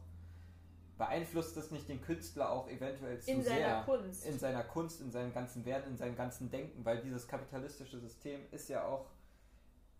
Beeinflusst 0.99 1.58
das 1.58 1.71
nicht 1.71 1.89
den 1.89 1.99
Künstler 1.99 2.51
auch 2.51 2.67
eventuell 2.67 3.19
zu 3.19 3.32
In 3.32 3.41
sehr 3.41 3.56
seiner 3.56 3.84
Kunst. 3.86 4.25
in 4.27 4.38
seiner 4.38 4.63
Kunst, 4.63 5.01
in 5.01 5.10
seinem 5.10 5.34
ganzen 5.34 5.65
Wert, 5.65 5.88
in 5.88 5.97
seinem 5.97 6.15
ganzen 6.15 6.51
Denken, 6.51 6.86
weil 6.86 7.01
dieses 7.01 7.27
kapitalistische 7.27 7.97
System 7.97 8.41
ist 8.51 8.69
ja 8.69 8.86
auch 8.86 9.08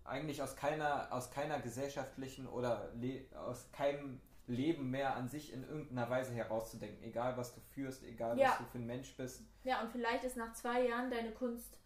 eigentlich 0.04 0.44
aus 0.44 0.56
keiner, 0.56 1.08
aus 1.12 1.32
keiner 1.32 1.60
gesellschaftlichen 1.60 2.48
oder 2.48 2.92
aus 3.34 3.72
keinem 3.72 4.22
Leben 4.48 4.90
mehr 4.92 5.16
an 5.16 5.30
sich 5.30 5.54
in 5.54 5.64
irgendeiner 5.64 6.10
Weise 6.10 6.34
herauszudenken. 6.34 7.02
Egal, 7.04 7.38
was 7.38 7.54
du 7.56 7.62
führst, 7.62 8.04
egal, 8.04 8.38
Ja. 8.38 8.50
was 8.50 8.58
du 8.58 8.64
für 8.66 8.78
ein 8.78 8.86
Mensch 8.86 9.16
bist. 9.16 9.42
Ja, 9.64 9.82
und 9.82 9.92
vielleicht 9.92 10.24
ist 10.26 10.36
nach 10.38 10.54
zwei 10.54 10.86
Jahren 10.88 11.10
deine 11.10 11.32
Kunst, 11.32 11.78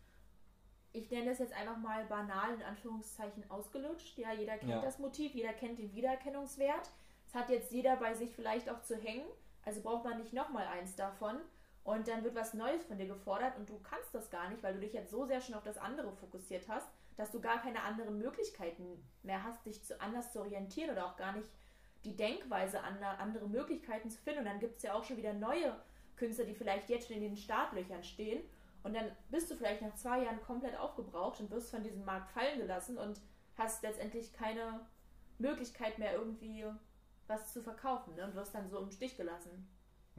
ich 0.93 1.12
nenne 1.12 1.26
das 1.30 1.39
jetzt 1.39 1.54
einfach 1.54 1.78
mal 1.78 2.06
banal 2.06 2.54
in 2.56 2.63
Anführungszeichen 2.63 3.50
ausgelutscht. 3.52 4.17
Ja, 4.17 4.32
jeder 4.34 4.58
kennt 4.58 4.72
Ja. 4.72 4.82
das 4.82 4.98
Motiv, 4.98 5.34
jeder 5.36 5.54
kennt 5.54 5.78
den 5.78 5.93
Wiedererkennungswert. 5.93 6.89
Es 7.28 7.36
hat 7.36 7.50
jetzt 7.50 7.72
jeder 7.72 7.98
bei 7.98 8.13
sich 8.15 8.34
vielleicht 8.34 8.70
auch 8.70 8.82
zu 8.82 8.96
hängen, 8.96 9.28
also 9.63 9.82
braucht 9.82 10.06
man 10.06 10.17
nicht 10.17 10.34
nochmal 10.34 10.65
eins 10.67 10.96
davon. 10.96 11.38
Und 11.84 12.08
dann 12.08 12.24
wird 12.24 12.36
was 12.36 12.54
Neues 12.54 12.84
von 12.86 12.98
dir 12.98 13.08
gefordert 13.08 13.56
und 13.58 13.70
du 13.70 13.80
kannst 13.80 14.13
das 14.13 14.30
gar 14.30 14.50
nicht, 14.50 14.62
weil 14.63 14.74
du 14.74 14.80
dich 14.82 14.91
jetzt 14.93 15.12
so 15.12 15.26
sehr 15.26 15.39
schon 15.39 15.56
auf 15.56 15.63
das 15.63 15.78
andere 15.78 16.12
fokussiert 16.12 16.67
hast, 16.67 16.88
dass 17.15 17.32
du 17.32 17.39
gar 17.39 17.62
keine 17.62 17.82
anderen 17.84 18.17
Möglichkeiten 18.17 19.08
mehr 19.24 19.43
hast, 19.43 19.65
dich 19.65 19.84
zu 19.86 20.00
anders 20.02 20.34
zu 20.34 20.39
orientieren 20.41 20.89
oder 20.89 21.06
auch 21.06 21.15
gar 21.15 21.32
nicht 21.34 21.50
die 22.08 22.15
Denkweise 22.15 22.82
an 22.82 23.04
andere 23.04 23.48
Möglichkeiten 23.48 24.10
zu 24.10 24.20
finden. 24.20 24.39
Und 24.39 24.46
dann 24.46 24.60
gibt 24.60 24.78
es 24.78 24.84
ja 24.84 24.93
auch 24.93 25.04
schon 25.04 25.17
wieder 25.17 25.34
neue 25.34 25.76
Künstler, 26.15 26.46
die 26.46 26.56
vielleicht 26.56 26.89
jetzt 26.89 27.08
schon 27.08 27.17
in 27.17 27.24
den 27.24 27.38
Startlöchern 27.38 28.04
stehen. 28.04 28.43
Und 28.84 28.96
dann 28.96 29.12
bist 29.30 29.52
du 29.52 29.56
vielleicht 29.56 29.82
nach 29.82 29.93
zwei 29.96 30.24
Jahren 30.24 30.41
komplett 30.41 30.78
aufgebraucht 30.78 31.39
und 31.41 31.52
wirst 31.52 31.72
von 31.72 31.84
diesem 31.84 32.06
Markt 32.06 32.32
fallen 32.32 32.60
gelassen 32.60 32.98
und 32.98 33.20
hast 33.58 33.84
letztendlich 33.84 34.32
keine 34.34 34.80
Möglichkeit 35.38 36.00
mehr 36.00 36.13
irgendwie 36.13 36.65
was 37.28 37.52
zu 37.52 37.62
verkaufen 37.62 38.15
ne? 38.15 38.26
und 38.26 38.36
wirst 38.36 38.56
dann 38.56 38.70
so 38.70 38.80
im 38.80 38.89
Stich 38.89 39.17
gelassen. 39.17 39.67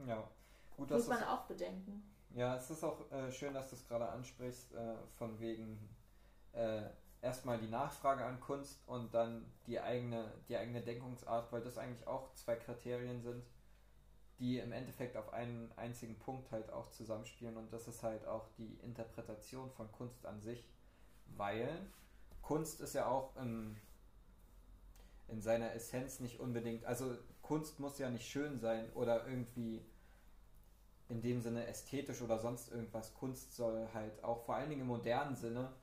Ja, 0.05 0.29
gut, 0.77 0.89
Muss 0.89 0.99
dass 0.99 1.07
man 1.07 1.19
das, 1.19 1.27
auch 1.29 1.45
bedenken. 1.45 2.03
ja, 2.35 2.55
es 2.55 2.69
ist 2.69 2.83
auch 2.83 3.11
äh, 3.11 3.31
schön, 3.31 3.53
dass 3.53 3.69
du 3.69 3.75
es 3.75 3.87
gerade 3.87 4.07
ansprichst, 4.07 4.73
äh, 4.75 4.95
von 5.17 5.39
wegen 5.39 5.89
äh, 6.53 6.83
erstmal 7.21 7.59
die 7.59 7.67
Nachfrage 7.67 8.23
an 8.25 8.39
Kunst 8.39 8.81
und 8.87 9.13
dann 9.13 9.45
die 9.67 9.79
eigene, 9.79 10.31
die 10.47 10.57
eigene 10.57 10.81
Denkungsart, 10.81 11.51
weil 11.51 11.61
das 11.61 11.77
eigentlich 11.77 12.07
auch 12.07 12.33
zwei 12.35 12.55
Kriterien 12.55 13.21
sind, 13.21 13.43
die 14.39 14.59
im 14.59 14.71
Endeffekt 14.71 15.17
auf 15.17 15.33
einen 15.33 15.71
einzigen 15.73 16.17
Punkt 16.17 16.51
halt 16.51 16.71
auch 16.71 16.89
zusammenspielen 16.91 17.57
und 17.57 17.73
das 17.73 17.87
ist 17.87 18.03
halt 18.03 18.25
auch 18.25 18.47
die 18.57 18.75
Interpretation 18.83 19.69
von 19.71 19.91
Kunst 19.91 20.25
an 20.25 20.39
sich, 20.39 20.65
weil 21.35 21.87
Kunst 22.41 22.79
ist 22.79 22.95
ja 22.95 23.07
auch 23.07 23.35
in, 23.35 23.75
in 25.27 25.41
seiner 25.41 25.73
Essenz 25.73 26.21
nicht 26.21 26.39
unbedingt, 26.39 26.85
also 26.85 27.17
Kunst 27.41 27.79
muss 27.79 27.99
ja 27.99 28.09
nicht 28.09 28.29
schön 28.29 28.59
sein 28.59 28.89
oder 28.93 29.27
irgendwie 29.27 29.85
in 31.09 31.21
dem 31.21 31.41
Sinne 31.41 31.65
ästhetisch 31.67 32.21
oder 32.21 32.37
sonst 32.37 32.71
irgendwas. 32.71 33.13
Kunst 33.15 33.55
soll 33.55 33.89
halt 33.93 34.23
auch 34.23 34.45
vor 34.45 34.55
allen 34.55 34.69
Dingen 34.69 34.81
im 34.81 34.87
modernen 34.87 35.35
Sinne 35.35 35.73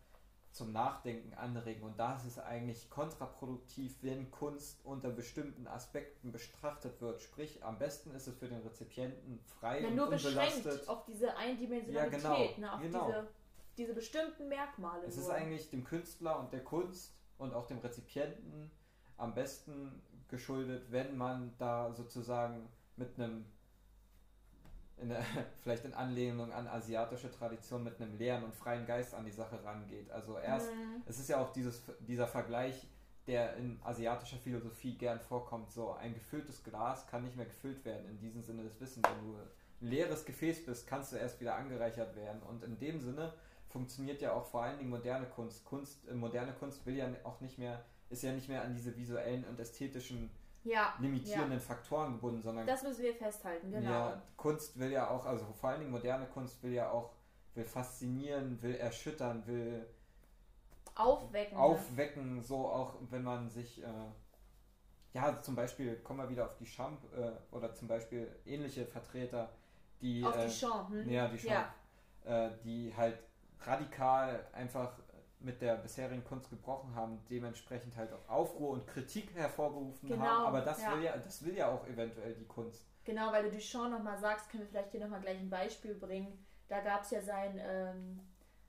zum 0.56 0.72
Nachdenken 0.72 1.34
anregen. 1.34 1.82
Und 1.82 1.98
da 1.98 2.16
ist 2.16 2.24
es 2.24 2.38
eigentlich 2.38 2.88
kontraproduktiv, 2.90 3.94
wenn 4.02 4.30
Kunst 4.30 4.84
unter 4.84 5.10
bestimmten 5.10 5.66
Aspekten 5.66 6.32
betrachtet 6.32 7.00
wird. 7.00 7.20
Sprich, 7.20 7.62
am 7.64 7.78
besten 7.78 8.10
ist 8.12 8.26
es 8.26 8.36
für 8.36 8.48
den 8.48 8.62
Rezipienten 8.62 9.38
frei 9.60 9.82
Ja, 9.82 9.88
und 9.88 9.96
nur 9.96 10.08
beschränkt 10.10 10.56
unbelastet. 10.56 10.88
auf 10.88 11.04
diese 11.04 11.36
Eindimensionalität, 11.36 12.22
Ja, 12.22 12.48
genau, 12.48 12.58
ne? 12.58 12.72
auf 12.72 12.80
genau. 12.80 13.06
diese, 13.06 13.28
diese 13.76 13.94
bestimmten 13.94 14.48
Merkmale. 14.48 15.04
Es 15.06 15.16
ist 15.16 15.24
nur. 15.26 15.34
eigentlich 15.34 15.68
dem 15.70 15.84
Künstler 15.84 16.38
und 16.38 16.52
der 16.52 16.64
Kunst 16.64 17.14
und 17.38 17.52
auch 17.52 17.66
dem 17.66 17.78
Rezipienten 17.78 18.70
am 19.18 19.34
besten 19.34 20.02
geschuldet, 20.28 20.90
wenn 20.90 21.16
man 21.16 21.54
da 21.58 21.92
sozusagen 21.92 22.68
mit 22.96 23.18
einem, 23.18 23.44
in 24.98 25.08
der, 25.10 25.22
vielleicht 25.62 25.84
in 25.84 25.94
Anlehnung 25.94 26.52
an 26.52 26.66
asiatische 26.66 27.30
Tradition, 27.30 27.84
mit 27.84 28.00
einem 28.00 28.16
leeren 28.16 28.44
und 28.44 28.54
freien 28.54 28.86
Geist 28.86 29.14
an 29.14 29.24
die 29.24 29.30
Sache 29.32 29.62
rangeht. 29.64 30.10
Also 30.10 30.38
erst, 30.38 30.70
Mhm. 30.72 31.02
es 31.06 31.18
ist 31.18 31.28
ja 31.28 31.38
auch 31.40 31.52
dieses, 31.52 31.82
dieser 32.00 32.26
Vergleich, 32.26 32.86
der 33.26 33.56
in 33.56 33.78
asiatischer 33.82 34.36
Philosophie 34.36 34.96
gern 34.96 35.18
vorkommt, 35.20 35.70
so 35.72 35.92
ein 35.94 36.14
gefülltes 36.14 36.62
Glas 36.62 37.06
kann 37.08 37.24
nicht 37.24 37.36
mehr 37.36 37.46
gefüllt 37.46 37.84
werden, 37.84 38.08
in 38.08 38.18
diesem 38.18 38.42
Sinne 38.42 38.62
des 38.62 38.80
Wissens. 38.80 39.02
Wenn 39.08 39.32
du 39.32 39.36
ein 39.36 39.88
leeres 39.88 40.24
Gefäß 40.24 40.64
bist, 40.64 40.86
kannst 40.86 41.12
du 41.12 41.16
erst 41.16 41.40
wieder 41.40 41.56
angereichert 41.56 42.14
werden. 42.14 42.40
Und 42.42 42.62
in 42.62 42.78
dem 42.78 43.00
Sinne 43.00 43.32
funktioniert 43.68 44.22
ja 44.22 44.32
auch 44.32 44.46
vor 44.46 44.62
allen 44.62 44.78
Dingen 44.78 44.90
moderne 44.90 45.26
Kunst. 45.26 45.64
Kunst, 45.64 46.06
äh, 46.08 46.14
moderne 46.14 46.52
Kunst 46.52 46.86
will 46.86 46.96
ja 46.96 47.08
auch 47.24 47.40
nicht 47.40 47.58
mehr, 47.58 47.84
ist 48.10 48.22
ja 48.22 48.32
nicht 48.32 48.48
mehr 48.48 48.62
an 48.62 48.74
diese 48.74 48.96
visuellen 48.96 49.44
und 49.44 49.58
ästhetischen 49.58 50.30
Ja, 50.66 50.94
limitierenden 50.98 51.60
Faktoren 51.60 52.14
gebunden, 52.14 52.42
sondern 52.42 52.66
das 52.66 52.82
müssen 52.82 53.02
wir 53.04 53.14
festhalten, 53.14 53.70
genau. 53.70 53.88
ja, 53.88 54.22
Kunst 54.36 54.78
will 54.78 54.90
ja 54.90 55.08
auch, 55.08 55.24
also 55.24 55.44
vor 55.60 55.70
allen 55.70 55.80
Dingen 55.80 55.92
moderne 55.92 56.26
Kunst 56.26 56.60
will 56.62 56.72
ja 56.72 56.90
auch, 56.90 57.12
will 57.54 57.64
faszinieren, 57.64 58.60
will 58.62 58.74
erschüttern, 58.74 59.46
will 59.46 59.86
Aufwecken. 60.96 61.56
ne? 61.56 61.62
aufwecken, 61.62 62.42
so 62.42 62.66
auch 62.66 62.94
wenn 63.10 63.22
man 63.22 63.48
sich, 63.48 63.82
äh, 63.82 63.86
ja, 65.12 65.40
zum 65.40 65.54
Beispiel, 65.54 65.96
kommen 66.00 66.18
wir 66.18 66.28
wieder 66.28 66.46
auf 66.46 66.56
die 66.56 66.66
Champ 66.66 67.00
äh, 67.16 67.30
oder 67.54 67.72
zum 67.74 67.86
Beispiel 67.86 68.28
ähnliche 68.44 68.86
Vertreter, 68.86 69.50
die, 70.00 70.24
Auf 70.24 70.36
äh, 70.36 70.46
die 70.46 70.52
Champ, 70.52 70.90
hm? 70.90 71.08
ja, 71.08 71.28
die 71.28 71.38
Champ, 71.38 71.68
Ja. 72.24 72.46
äh, 72.46 72.50
die 72.64 72.92
halt 72.96 73.18
radikal 73.60 74.46
einfach 74.52 74.98
mit 75.40 75.60
der 75.60 75.76
bisherigen 75.76 76.24
Kunst 76.24 76.50
gebrochen 76.50 76.94
haben, 76.94 77.18
dementsprechend 77.30 77.96
halt 77.96 78.12
auch 78.12 78.28
Aufruhr 78.28 78.70
und 78.70 78.86
Kritik 78.86 79.34
hervorgerufen 79.34 80.08
Genau, 80.08 80.24
haben, 80.24 80.46
aber 80.46 80.60
das 80.62 80.82
ja. 80.82 80.94
will 80.96 81.02
ja, 81.04 81.16
das 81.16 81.44
will 81.44 81.56
ja 81.56 81.68
auch 81.68 81.86
eventuell 81.86 82.34
die 82.34 82.46
Kunst. 82.46 82.86
Genau, 83.04 83.30
weil 83.32 83.44
du 83.44 83.50
Duchamp 83.56 83.90
nochmal 83.92 84.18
sagst, 84.18 84.50
können 84.50 84.64
wir 84.64 84.68
vielleicht 84.68 84.90
hier 84.90 85.00
nochmal 85.00 85.20
gleich 85.20 85.38
ein 85.38 85.50
Beispiel 85.50 85.94
bringen. 85.94 86.44
Da 86.68 86.80
gab 86.80 87.02
es 87.02 87.10
ja 87.10 87.20
sein, 87.20 87.60
ähm, 87.62 88.20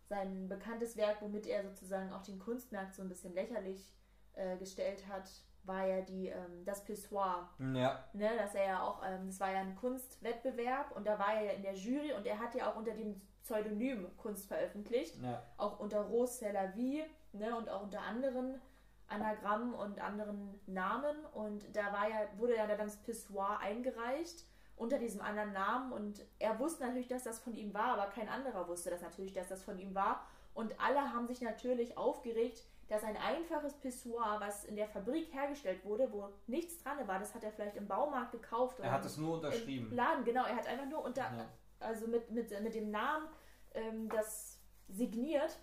sein 0.07 0.47
bekanntes 0.47 0.95
Werk, 0.97 1.21
womit 1.21 1.47
er 1.47 1.63
sozusagen 1.63 2.13
auch 2.13 2.21
den 2.21 2.37
Kunstmarkt 2.37 2.93
so 2.93 3.01
ein 3.01 3.09
bisschen 3.09 3.33
lächerlich 3.33 3.93
äh, 4.33 4.55
gestellt 4.57 5.07
hat, 5.07 5.29
war 5.63 5.85
ja 5.87 6.01
die, 6.01 6.27
ähm, 6.27 6.63
das 6.65 6.83
Pissoir. 6.85 7.49
Ja, 7.73 8.05
Ne, 8.13 8.29
dass 8.37 8.53
er 8.55 8.65
ja 8.67 8.83
auch, 8.83 9.01
ähm, 9.03 9.25
das 9.27 9.39
war 9.39 9.51
ja 9.51 9.59
ein 9.61 9.75
Kunstwettbewerb 9.75 10.95
und 10.95 11.05
da 11.07 11.17
war 11.19 11.33
er 11.33 11.43
ja 11.45 11.51
in 11.53 11.63
der 11.63 11.73
Jury 11.73 12.13
und 12.13 12.25
er 12.25 12.39
hat 12.39 12.53
ja 12.55 12.71
auch 12.71 12.75
unter 12.75 12.93
dem 12.93 13.19
Pseudonym 13.47 14.07
Kunst 14.17 14.47
veröffentlicht 14.47 15.15
ja, 15.23 15.41
auch 15.57 15.79
unter 15.79 16.01
Rose 16.01 16.45
C'est 16.45 16.51
la 16.51 16.75
Vie 16.75 17.03
ne, 17.31 17.55
und 17.55 17.69
auch 17.69 17.83
unter 17.83 18.01
anderen 18.01 18.59
Anagrammen 19.07 19.73
und 19.73 20.01
anderen 20.01 20.59
Namen. 20.65 21.15
Und 21.33 21.63
da 21.73 21.93
war 21.93 22.09
ja, 22.09 22.27
wurde 22.37 22.57
ja 22.57 22.67
dann 22.67 22.77
das 22.77 22.97
Pissoir 22.97 23.59
eingereicht 23.59 24.45
unter 24.75 24.99
diesem 24.99 25.21
anderen 25.21 25.53
Namen. 25.53 25.93
Und 25.93 26.25
er 26.39 26.59
wusste 26.59 26.83
natürlich, 26.83 27.07
dass 27.07 27.23
das 27.23 27.39
von 27.39 27.55
ihm 27.55 27.73
war, 27.73 27.97
aber 27.97 28.07
kein 28.07 28.27
anderer 28.27 28.67
wusste 28.67 28.89
das 28.89 29.01
natürlich, 29.01 29.31
dass 29.31 29.47
das 29.47 29.63
von 29.63 29.79
ihm 29.79 29.95
war. 29.95 30.25
Und 30.53 30.77
alle 30.79 31.13
haben 31.13 31.27
sich 31.27 31.41
natürlich 31.41 31.97
aufgeregt, 31.97 32.63
dass 32.89 33.03
ein 33.03 33.15
einfaches 33.17 33.73
Pissoir, 33.75 34.37
was 34.39 34.65
in 34.65 34.75
der 34.75 34.87
Fabrik 34.87 35.33
hergestellt 35.33 35.85
wurde, 35.85 36.11
wo 36.11 36.29
nichts 36.47 36.81
dran 36.83 37.05
war, 37.07 37.19
das 37.19 37.33
hat 37.33 37.43
er 37.43 37.51
vielleicht 37.51 37.77
im 37.77 37.87
Baumarkt 37.87 38.31
gekauft. 38.33 38.79
er 38.79 38.91
hat 38.91 39.05
es 39.05 39.17
nur 39.17 39.35
unterschrieben. 39.35 39.93
Laden, 39.93 40.25
genau. 40.25 40.45
Er 40.45 40.55
hat 40.55 40.67
einfach 40.67 40.85
nur 40.85 41.03
unter, 41.03 41.21
Ja. 41.21 41.45
Also 41.79 42.07
mit, 42.07 42.31
mit, 42.31 42.49
mit 42.61 42.73
dem 42.73 42.91
Namen 42.91 43.27
ähm, 43.73 44.09
das 44.09 44.59
signiert, 44.87 45.57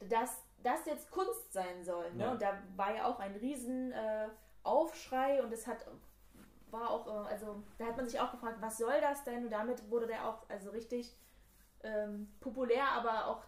dass 0.00 0.42
das 0.62 0.84
jetzt 0.86 1.10
Kunst 1.10 1.52
sein 1.52 1.84
soll. 1.84 2.12
Ne? 2.14 2.24
Ja. 2.24 2.32
Und 2.32 2.42
da 2.42 2.58
war 2.76 2.94
ja 2.94 3.04
auch 3.06 3.20
ein 3.20 3.36
riesen 3.36 3.92
äh, 3.92 4.28
Aufschrei 4.62 5.42
und 5.42 5.52
es 5.52 5.66
hat 5.66 5.86
war 6.70 6.90
auch, 6.90 7.06
äh, 7.06 7.30
also 7.30 7.62
da 7.78 7.86
hat 7.86 7.96
man 7.96 8.06
sich 8.06 8.20
auch 8.20 8.30
gefragt, 8.30 8.58
was 8.60 8.78
soll 8.78 9.00
das 9.00 9.24
denn? 9.24 9.44
Und 9.44 9.50
damit 9.50 9.90
wurde 9.90 10.06
der 10.06 10.28
auch 10.28 10.48
also 10.48 10.70
richtig 10.70 11.16
ähm, 11.82 12.28
populär, 12.40 12.88
aber 12.92 13.26
auch 13.28 13.44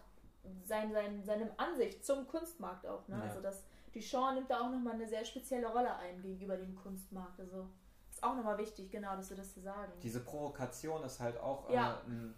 sein, 0.63 0.91
sein, 0.91 1.23
seinem 1.23 1.51
Ansicht 1.57 2.05
zum 2.05 2.27
Kunstmarkt 2.27 2.85
auch. 2.85 3.07
Ne? 3.07 3.17
Ja. 3.17 3.23
Also 3.23 3.41
das 3.41 3.63
Duchamp 3.93 4.35
nimmt 4.35 4.49
da 4.49 4.61
auch 4.61 4.71
nochmal 4.71 4.93
eine 4.93 5.07
sehr 5.07 5.25
spezielle 5.25 5.67
Rolle 5.67 5.95
ein 5.97 6.21
gegenüber 6.21 6.57
dem 6.57 6.75
Kunstmarkt. 6.75 7.39
Also 7.39 7.69
ist 8.21 8.27
auch 8.27 8.35
nochmal 8.35 8.57
wichtig, 8.57 8.91
genau, 8.91 9.15
dass 9.15 9.29
wir 9.29 9.37
das 9.37 9.53
zu 9.53 9.61
sagen. 9.61 9.91
Diese 10.03 10.19
Provokation 10.19 11.03
ist 11.03 11.19
halt 11.19 11.37
auch 11.39 11.69
Ja. 11.69 11.95
äh, 12.05 12.09
ein, 12.09 12.33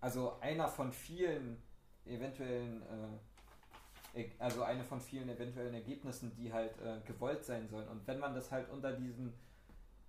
also 0.00 0.38
einer 0.40 0.68
von 0.68 0.92
vielen 0.92 1.62
eventuellen, 2.04 2.82
äh, 4.14 4.20
e- 4.22 4.32
also 4.38 4.62
eine 4.62 4.84
von 4.84 5.00
vielen 5.00 5.28
eventuellen 5.28 5.74
Ergebnissen, 5.74 6.34
die 6.34 6.52
halt 6.52 6.72
äh, 6.80 7.00
gewollt 7.06 7.44
sein 7.44 7.68
sollen. 7.68 7.88
Und 7.88 8.06
wenn 8.06 8.18
man 8.18 8.34
das 8.34 8.50
halt 8.50 8.68
unter 8.70 8.92
diesen 8.92 9.32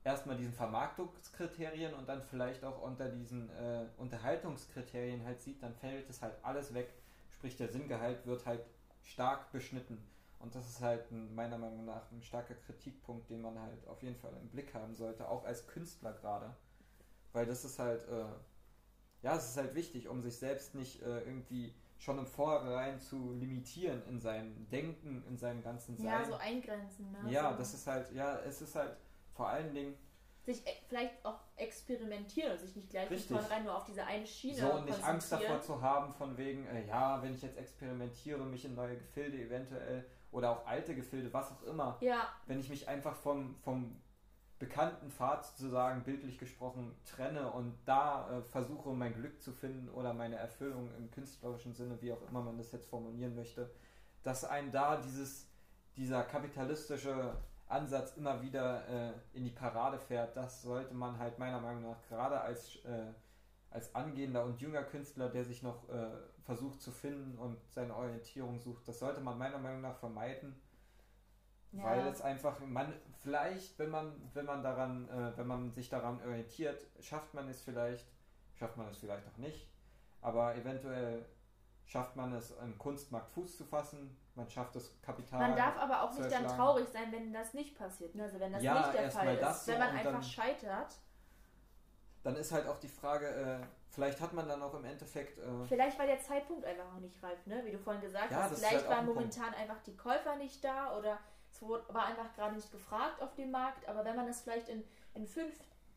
erstmal 0.04 0.38
diesen 0.38 0.54
Vermarktungskriterien 0.54 1.94
und 1.94 2.08
dann 2.08 2.22
vielleicht 2.24 2.64
auch 2.64 2.82
unter 2.82 3.10
diesen 3.10 3.50
äh, 3.50 3.86
Unterhaltungskriterien 3.98 5.24
halt 5.26 5.42
sieht, 5.42 5.62
dann 5.62 5.76
fällt 5.76 6.10
es 6.10 6.22
halt 6.22 6.34
alles 6.44 6.74
weg. 6.74 6.94
Sprich, 7.30 7.56
der 7.58 7.68
Sinngehalt 7.68 8.26
wird 8.26 8.46
halt 8.46 8.62
stark 9.04 9.52
beschnitten. 9.52 10.02
Und 10.40 10.54
das 10.54 10.68
ist 10.70 10.82
halt 10.82 11.12
ein, 11.12 11.34
meiner 11.34 11.58
Meinung 11.58 11.86
nach 11.86 12.12
ein 12.12 12.22
starker 12.22 12.56
Kritikpunkt, 12.56 13.30
den 13.30 13.42
man 13.42 13.60
halt 13.60 13.88
auf 13.88 14.02
jeden 14.04 14.16
Fall 14.16 14.34
im 14.40 14.50
Blick 14.50 14.74
haben 14.74 14.94
sollte, 14.94 15.28
auch 15.28 15.46
als 15.46 15.68
Künstler 15.68 16.14
gerade. 16.14 16.56
Weil 17.34 17.46
das 17.46 17.66
ist 17.66 17.80
halt, 17.80 18.08
äh, 18.08 18.26
ja, 19.24 19.36
es 19.36 19.50
ist 19.50 19.58
halt 19.58 19.74
wichtig, 19.76 20.08
um 20.08 20.22
sich 20.22 20.38
selbst 20.38 20.76
nicht 20.76 21.02
äh, 21.02 21.22
irgendwie 21.22 21.74
schon 21.98 22.20
im 22.20 22.28
Vorhinein 22.28 23.00
zu 23.00 23.34
limitieren 23.34 24.04
in 24.08 24.20
seinem 24.20 24.70
Denken, 24.70 25.24
in 25.28 25.38
seinem 25.38 25.64
ganzen 25.64 25.98
Sein. 25.98 26.06
ja, 26.06 26.26
so 26.26 26.36
eingrenzen. 26.36 27.12
Ne? 27.12 27.32
Ja, 27.32 27.54
das 27.54 27.74
ist 27.74 27.88
halt, 27.88 28.12
ja, 28.14 28.40
es 28.42 28.62
ist 28.62 28.76
halt 28.76 28.96
vor 29.34 29.48
allen 29.48 29.74
Dingen 29.74 29.98
sich 30.48 30.66
e- 30.66 30.78
vielleicht 30.88 31.14
auch 31.26 31.40
experimentieren 31.58 32.54
und 32.54 32.60
sich 32.60 32.76
nicht 32.76 32.90
gleich 32.90 33.08
von 33.08 33.16
Richtig. 33.16 33.36
vornherein 33.38 33.64
nur 33.66 33.76
auf 33.76 33.84
diese 33.84 34.06
eine 34.06 34.26
Schiene 34.26 34.56
so 34.56 34.74
und 34.74 34.86
nicht 34.86 35.04
Angst 35.04 35.32
davor 35.32 35.62
zu 35.62 35.82
haben, 35.82 36.14
von 36.14 36.38
wegen, 36.38 36.66
äh, 36.68 36.88
ja, 36.88 37.22
wenn 37.22 37.34
ich 37.34 37.42
jetzt 37.42 37.58
experimentiere, 37.58 38.46
mich 38.46 38.64
in 38.64 38.74
neue 38.74 38.98
Gefilde 38.98 39.38
eventuell 39.38 40.06
oder 40.32 40.52
auch 40.52 40.66
alte 40.66 40.96
Gefilde, 40.96 41.34
was 41.34 41.52
auch 41.52 41.64
immer, 41.64 41.98
Ja, 42.02 42.28
wenn 42.46 42.60
ich 42.60 42.70
mich 42.70 42.88
einfach 42.88 43.16
vom, 43.16 43.56
vom 43.64 44.02
bekannten 44.60 45.12
Pfad 45.12 45.46
sozusagen 45.46 46.04
bildlich 46.04 46.38
gesprochen 46.40 46.96
trenne 47.06 47.52
und 47.52 47.78
da 47.86 48.30
äh, 48.30 48.42
versuche 48.42 48.90
mein 48.90 49.14
Glück 49.14 49.42
zu 49.42 49.52
finden 49.52 49.90
oder 49.90 50.14
meine 50.14 50.36
Erfüllung 50.36 50.90
im 50.98 51.12
künstlerischen 51.12 51.74
Sinne, 51.74 52.02
wie 52.02 52.12
auch 52.12 52.22
immer 52.30 52.42
man 52.42 52.58
das 52.58 52.72
jetzt 52.72 52.90
formulieren 52.90 53.36
möchte, 53.36 53.70
dass 54.24 54.44
ein 54.44 54.72
da 54.72 54.98
dieses, 54.98 55.48
dieser 55.96 56.24
kapitalistische 56.24 57.36
Ansatz 57.68 58.16
immer 58.18 58.42
wieder 58.42 58.88
äh, 58.88 59.14
in 59.34 59.44
die 59.44 59.52
Parade 59.52 60.00
fährt, 60.00 60.36
das 60.36 60.62
sollte 60.62 60.94
man 60.94 61.20
halt 61.20 61.38
meiner 61.38 61.60
Meinung 61.60 61.84
nach 61.84 62.02
gerade 62.10 62.40
als, 62.42 62.78
äh, 62.86 63.14
als 63.78 63.94
angehender 63.94 64.44
und 64.44 64.60
junger 64.60 64.84
Künstler, 64.84 65.30
der 65.30 65.46
sich 65.46 65.62
noch 65.62 65.88
äh, 65.90 66.08
versucht 66.42 66.82
zu 66.82 66.92
finden 66.92 67.38
und 67.38 67.58
seine 67.70 67.96
Orientierung 67.96 68.60
sucht, 68.60 68.88
das 68.88 68.98
sollte 68.98 69.22
man 69.22 69.38
meiner 69.38 69.60
Meinung 69.60 69.82
nach 69.82 69.96
vermeiden. 69.98 70.60
Ja. 71.74 71.84
Weil 71.84 72.08
es 72.08 72.22
einfach, 72.22 72.60
man, 72.60 72.92
vielleicht, 73.20 73.78
wenn 73.78 73.92
man, 73.92 74.32
wenn 74.34 74.46
man 74.46 74.64
daran, 74.64 75.08
äh, 75.10 75.38
wenn 75.38 75.46
man 75.46 75.72
sich 75.72 75.90
daran 75.90 76.20
orientiert, 76.22 76.88
schafft 77.00 77.36
man 77.36 77.48
es 77.50 77.62
vielleicht, 77.62 78.08
schafft 78.56 78.78
man 78.78 78.88
es 78.88 78.98
vielleicht 78.98 79.28
auch 79.28 79.38
nicht, 79.38 79.70
aber 80.22 80.56
eventuell 80.56 81.24
schafft 81.86 82.16
man 82.16 82.34
es, 82.34 82.52
im 82.58 82.80
Kunstmarkt 82.80 83.30
Fuß 83.30 83.58
zu 83.58 83.64
fassen, 83.64 84.18
man 84.34 84.50
schafft 84.50 84.76
das 84.76 85.00
Kapital. 85.02 85.40
Man 85.40 85.56
darf 85.56 85.78
aber 85.78 86.02
auch 86.02 86.18
nicht 86.18 86.32
dann 86.32 86.48
traurig 86.48 86.88
sein, 86.88 87.12
wenn 87.12 87.32
das 87.32 87.54
nicht 87.54 87.78
passiert. 87.78 88.16
Ne? 88.16 88.24
Also 88.24 88.40
wenn 88.40 88.54
das 88.54 88.64
ja, 88.64 88.80
nicht 88.80 88.94
der 88.94 89.12
Fall 89.12 89.36
ist. 89.36 89.68
Wenn 89.68 89.80
man 89.80 89.90
einfach 89.90 90.24
scheitert. 90.24 91.00
Dann 92.28 92.36
ist 92.36 92.52
halt 92.52 92.68
auch 92.68 92.78
die 92.78 92.90
Frage, 92.90 93.26
äh, 93.26 93.66
vielleicht 93.90 94.20
hat 94.20 94.34
man 94.34 94.50
dann 94.50 94.62
auch 94.62 94.74
im 94.74 94.84
Endeffekt. 94.84 95.40
Äh, 95.40 95.44
vielleicht 95.66 95.98
war 95.98 96.06
der 96.06 96.20
Zeitpunkt 96.20 96.66
einfach 96.66 96.92
noch 96.94 97.00
nicht 97.00 97.24
reif, 97.24 97.38
ne? 97.46 97.62
Wie 97.64 97.72
du 97.72 97.80
vorhin 97.80 98.02
gesagt 98.02 98.32
ja, 98.32 98.44
hast. 98.44 98.58
Vielleicht 98.58 98.80
halt 98.80 98.90
waren 98.90 99.06
momentan 99.06 99.46
Punkt. 99.46 99.60
einfach 99.60 99.82
die 99.84 99.96
Käufer 99.96 100.36
nicht 100.36 100.62
da 100.62 100.98
oder 100.98 101.20
es 101.50 101.62
war 101.62 102.06
einfach 102.06 102.36
gerade 102.36 102.56
nicht 102.56 102.70
gefragt 102.70 103.22
auf 103.22 103.34
dem 103.36 103.52
Markt. 103.52 103.88
Aber 103.88 104.04
wenn 104.04 104.18
man 104.18 104.28
das 104.28 104.42
vielleicht 104.42 104.68
in, 104.68 104.84
in 105.14 105.26
fünf, 105.26 105.54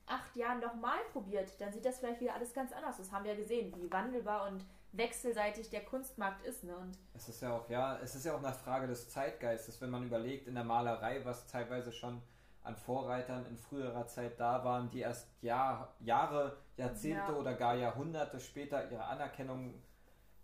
acht 0.07 0.37
Jahren 0.37 0.61
nochmal 0.61 1.01
probiert, 1.13 1.61
dann 1.61 1.73
sieht 1.73 1.85
das 1.85 1.99
vielleicht 1.99 2.21
wieder 2.21 2.35
alles 2.35 2.55
ganz 2.55 2.73
anders. 2.73 2.99
Das 2.99 3.11
haben 3.11 3.25
wir 3.25 3.33
ja 3.33 3.37
gesehen, 3.37 3.75
wie 3.77 3.91
wandelbar 3.91 4.47
und 4.47 4.65
wechselseitig 4.93 5.69
der 5.71 5.85
Kunstmarkt 5.85 6.47
ist. 6.47 6.63
Ne? 6.63 6.77
Und 6.77 6.97
es 7.15 7.29
ist 7.29 7.43
ja 7.43 7.57
auch, 7.57 7.69
ja, 7.69 7.99
es 7.99 8.15
ist 8.15 8.25
ja 8.25 8.37
auch 8.37 8.43
eine 8.43 8.53
Frage 8.53 8.87
des 8.87 9.09
Zeitgeistes, 9.09 9.81
wenn 9.81 9.91
man 9.91 10.05
überlegt, 10.05 10.47
in 10.47 10.55
der 10.55 10.63
Malerei, 10.63 11.25
was 11.25 11.49
teilweise 11.49 11.91
schon 11.91 12.23
an 12.63 12.77
Vorreitern 12.77 13.47
in 13.47 13.57
früherer 13.57 14.07
Zeit 14.07 14.39
da 14.39 14.65
waren, 14.65 14.91
die 14.91 15.01
erst 15.01 15.29
Jahr, 15.43 15.95
Jahre, 16.01 16.57
Jahrzehnte 16.77 17.33
ja. 17.33 17.39
oder 17.39 17.55
gar 17.55 17.75
Jahrhunderte 17.75 18.39
später 18.39 18.91
ihre 18.91 19.05
Anerkennung 19.05 19.75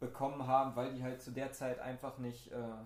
bekommen 0.01 0.47
haben, 0.47 0.77
weil 0.77 0.95
die 0.95 1.03
halt 1.03 1.21
zu 1.21 1.31
der 1.31 1.53
Zeit 1.53 1.79
einfach 1.79 2.19
nicht 2.19 2.51
äh, 2.53 2.85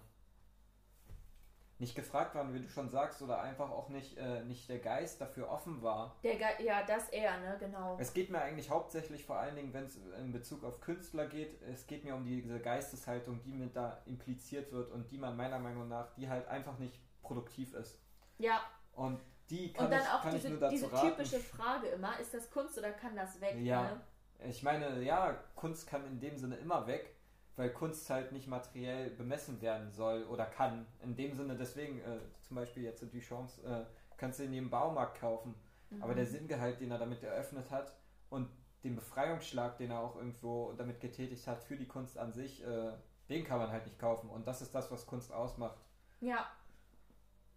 nicht 1.80 1.94
gefragt 1.94 2.34
waren, 2.34 2.52
wie 2.52 2.60
du 2.60 2.68
schon 2.68 2.90
sagst, 2.90 3.22
oder 3.22 3.40
einfach 3.40 3.70
auch 3.70 3.88
nicht, 3.88 4.18
äh, 4.18 4.44
nicht 4.44 4.68
der 4.68 4.78
Geist 4.78 5.20
dafür 5.20 5.48
offen 5.48 5.82
war. 5.82 6.14
Der 6.22 6.36
Ge 6.36 6.46
ja, 6.64 6.82
das 6.82 7.08
eher, 7.08 7.38
ne, 7.38 7.56
genau. 7.58 7.96
Es 7.98 8.12
geht 8.12 8.30
mir 8.30 8.40
eigentlich 8.40 8.68
hauptsächlich 8.68 9.24
vor 9.24 9.38
allen 9.38 9.56
Dingen, 9.56 9.72
wenn 9.72 9.84
es 9.84 9.96
in 9.96 10.30
Bezug 10.30 10.62
auf 10.62 10.80
Künstler 10.80 11.26
geht, 11.26 11.60
es 11.62 11.86
geht 11.86 12.04
mir 12.04 12.14
um 12.14 12.24
diese 12.24 12.60
Geisteshaltung, 12.60 13.42
die 13.42 13.52
mit 13.52 13.74
da 13.74 14.02
impliziert 14.04 14.72
wird 14.72 14.92
und 14.92 15.10
die 15.10 15.18
man 15.18 15.36
meiner 15.36 15.58
Meinung 15.58 15.88
nach, 15.88 16.12
die 16.14 16.28
halt 16.28 16.46
einfach 16.48 16.78
nicht 16.78 17.00
produktiv 17.22 17.72
ist. 17.72 17.98
Ja. 18.38 18.60
Und 18.94 19.20
die 19.48 19.72
kann 19.72 19.86
und 19.86 19.92
dann 19.92 20.02
ich, 20.02 20.08
auch 20.08 20.30
diese, 20.30 20.68
diese 20.68 20.90
typische 20.90 21.40
Frage 21.40 21.88
immer, 21.88 22.18
ist 22.18 22.34
das 22.34 22.50
Kunst 22.50 22.78
oder 22.78 22.92
kann 22.92 23.16
das 23.16 23.40
weg? 23.40 23.56
Ja. 23.60 23.82
Ne? 23.82 24.00
Ich 24.48 24.62
meine, 24.62 25.02
ja, 25.02 25.32
Kunst 25.54 25.86
kann 25.86 26.06
in 26.06 26.20
dem 26.20 26.36
Sinne 26.36 26.56
immer 26.56 26.86
weg 26.86 27.16
weil 27.60 27.70
Kunst 27.74 28.08
halt 28.08 28.32
nicht 28.32 28.46
materiell 28.46 29.10
bemessen 29.10 29.60
werden 29.60 29.90
soll 29.90 30.24
oder 30.24 30.46
kann. 30.46 30.86
In 31.02 31.14
dem 31.14 31.34
Sinne, 31.34 31.56
deswegen, 31.56 32.00
äh, 32.00 32.18
zum 32.40 32.56
Beispiel 32.56 32.84
jetzt 32.84 33.02
Duchamps, 33.02 33.58
äh, 33.58 33.84
kannst 34.16 34.38
du 34.38 34.44
in 34.44 34.54
jedem 34.54 34.70
Baumarkt 34.70 35.20
kaufen. 35.20 35.54
Mhm. 35.90 36.02
Aber 36.02 36.14
der 36.14 36.24
Sinngehalt, 36.24 36.80
den 36.80 36.90
er 36.90 36.98
damit 36.98 37.22
eröffnet 37.22 37.70
hat 37.70 37.92
und 38.30 38.48
den 38.82 38.96
Befreiungsschlag, 38.96 39.76
den 39.76 39.90
er 39.90 40.00
auch 40.00 40.16
irgendwo 40.16 40.72
damit 40.72 41.00
getätigt 41.00 41.46
hat 41.46 41.62
für 41.62 41.76
die 41.76 41.86
Kunst 41.86 42.16
an 42.16 42.32
sich, 42.32 42.64
äh, 42.64 42.92
den 43.28 43.44
kann 43.44 43.58
man 43.58 43.70
halt 43.70 43.84
nicht 43.84 43.98
kaufen. 43.98 44.30
Und 44.30 44.46
das 44.46 44.62
ist 44.62 44.74
das, 44.74 44.90
was 44.90 45.06
Kunst 45.06 45.30
ausmacht. 45.30 45.76
Ja. 46.20 46.50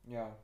Ja. 0.03 0.35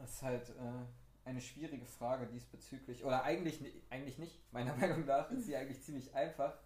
Das 0.00 0.14
ist 0.14 0.22
halt 0.22 0.48
äh, 0.50 1.28
eine 1.28 1.40
schwierige 1.40 1.86
Frage 1.86 2.26
diesbezüglich. 2.26 3.04
Oder 3.04 3.24
eigentlich, 3.24 3.60
eigentlich 3.90 4.18
nicht. 4.18 4.40
Meiner 4.52 4.74
Meinung 4.76 5.04
nach 5.06 5.30
ist 5.30 5.46
sie 5.46 5.56
eigentlich 5.56 5.82
ziemlich 5.82 6.14
einfach. 6.14 6.56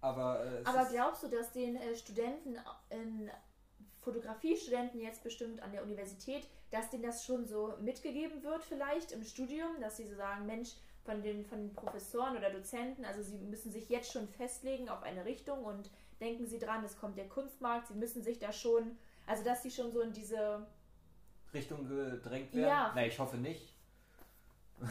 Aber, 0.00 0.44
äh, 0.44 0.62
Aber 0.64 0.84
glaubst 0.90 1.22
du, 1.22 1.28
dass 1.28 1.52
den 1.52 1.76
äh, 1.76 1.96
Studenten, 1.96 2.56
in 2.90 3.30
Fotografiestudenten 4.02 5.00
jetzt 5.00 5.24
bestimmt 5.24 5.60
an 5.62 5.72
der 5.72 5.82
Universität, 5.82 6.46
dass 6.70 6.90
denen 6.90 7.02
das 7.02 7.24
schon 7.24 7.46
so 7.46 7.74
mitgegeben 7.80 8.42
wird 8.44 8.62
vielleicht 8.62 9.10
im 9.12 9.24
Studium, 9.24 9.80
dass 9.80 9.96
sie 9.96 10.06
so 10.06 10.14
sagen, 10.14 10.46
Mensch, 10.46 10.74
von 11.06 11.22
den, 11.22 11.44
von 11.44 11.58
den 11.58 11.72
Professoren 11.72 12.36
oder 12.36 12.50
Dozenten, 12.50 13.04
also 13.04 13.22
sie 13.22 13.38
müssen 13.38 13.70
sich 13.70 13.88
jetzt 13.88 14.12
schon 14.12 14.28
festlegen 14.28 14.88
auf 14.88 15.02
eine 15.02 15.24
Richtung 15.24 15.64
und 15.64 15.88
denken 16.20 16.46
sie 16.46 16.58
dran, 16.58 16.84
es 16.84 16.98
kommt 16.98 17.16
der 17.16 17.28
Kunstmarkt, 17.28 17.88
sie 17.88 17.94
müssen 17.94 18.22
sich 18.22 18.38
da 18.38 18.52
schon, 18.52 18.98
also 19.26 19.44
dass 19.44 19.62
sie 19.62 19.70
schon 19.70 19.92
so 19.92 20.00
in 20.00 20.12
diese 20.12 20.66
Richtung 21.54 21.88
gedrängt 21.88 22.54
werden? 22.54 22.68
Ja. 22.68 22.92
Nein, 22.94 23.08
ich 23.08 23.18
hoffe 23.18 23.36
nicht. 23.36 23.74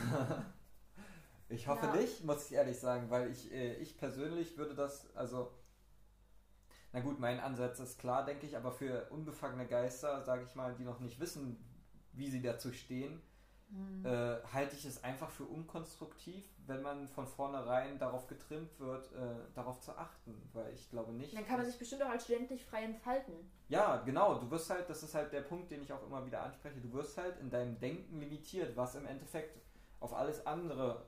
Ich 1.47 1.67
hoffe 1.67 1.85
ja. 1.85 1.95
nicht, 1.95 2.23
muss 2.23 2.47
ich 2.47 2.53
ehrlich 2.53 2.79
sagen, 2.79 3.09
weil 3.09 3.29
ich, 3.29 3.51
äh, 3.51 3.75
ich 3.75 3.97
persönlich 3.97 4.57
würde 4.57 4.73
das, 4.73 5.15
also, 5.15 5.51
na 6.91 7.01
gut, 7.01 7.19
mein 7.19 7.39
Ansatz 7.39 7.79
ist 7.79 7.99
klar, 7.99 8.25
denke 8.25 8.47
ich, 8.47 8.57
aber 8.57 8.71
für 8.71 9.07
unbefangene 9.11 9.67
Geister, 9.67 10.23
sage 10.23 10.43
ich 10.43 10.55
mal, 10.55 10.73
die 10.75 10.83
noch 10.83 10.99
nicht 10.99 11.19
wissen, 11.19 11.63
wie 12.13 12.29
sie 12.31 12.41
dazu 12.41 12.71
stehen, 12.71 13.21
mhm. 13.75 14.05
äh, 14.05 14.37
halte 14.53 14.75
ich 14.75 14.85
es 14.85 15.03
einfach 15.03 15.29
für 15.29 15.43
unkonstruktiv, 15.43 16.45
wenn 16.65 16.81
man 16.81 17.07
von 17.07 17.27
vornherein 17.27 17.99
darauf 17.99 18.27
getrimmt 18.27 18.79
wird, 18.79 19.11
äh, 19.13 19.17
darauf 19.53 19.81
zu 19.81 19.97
achten, 19.97 20.49
weil 20.53 20.73
ich 20.73 20.89
glaube 20.89 21.11
nicht. 21.11 21.35
Dann 21.35 21.45
kann 21.45 21.57
man 21.57 21.65
sich 21.65 21.77
bestimmt 21.77 22.03
auch 22.03 22.09
als 22.09 22.23
Student 22.23 22.51
nicht 22.51 22.65
frei 22.65 22.83
entfalten. 22.83 23.33
Ja, 23.67 23.97
genau, 23.97 24.39
du 24.39 24.49
wirst 24.51 24.69
halt, 24.69 24.89
das 24.89 25.03
ist 25.03 25.13
halt 25.13 25.31
der 25.33 25.41
Punkt, 25.41 25.71
den 25.71 25.81
ich 25.81 25.91
auch 25.91 26.03
immer 26.03 26.25
wieder 26.25 26.41
anspreche, 26.41 26.79
du 26.79 26.91
wirst 26.93 27.17
halt 27.17 27.39
in 27.39 27.49
deinem 27.49 27.79
Denken 27.79 28.19
limitiert, 28.19 28.75
was 28.77 28.95
im 28.95 29.05
Endeffekt 29.05 29.59
auf 29.99 30.13
alles 30.13 30.45
andere 30.45 31.05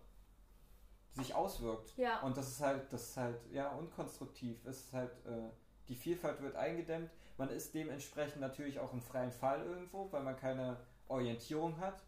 sich 1.13 1.33
auswirkt. 1.33 1.95
Ja. 1.97 2.21
Und 2.21 2.37
das 2.37 2.47
ist 2.47 2.61
halt, 2.61 2.91
das 2.93 3.09
ist 3.09 3.17
halt, 3.17 3.39
ja, 3.51 3.69
unkonstruktiv. 3.71 4.63
Es 4.65 4.85
ist 4.85 4.93
halt, 4.93 5.11
äh, 5.25 5.49
die 5.87 5.95
Vielfalt 5.95 6.41
wird 6.41 6.55
eingedämmt. 6.55 7.09
Man 7.37 7.49
ist 7.49 7.73
dementsprechend 7.73 8.41
natürlich 8.41 8.79
auch 8.79 8.93
im 8.93 9.01
freien 9.01 9.31
Fall 9.31 9.63
irgendwo, 9.65 10.11
weil 10.11 10.23
man 10.23 10.35
keine 10.35 10.77
Orientierung 11.07 11.77
hat. 11.79 12.03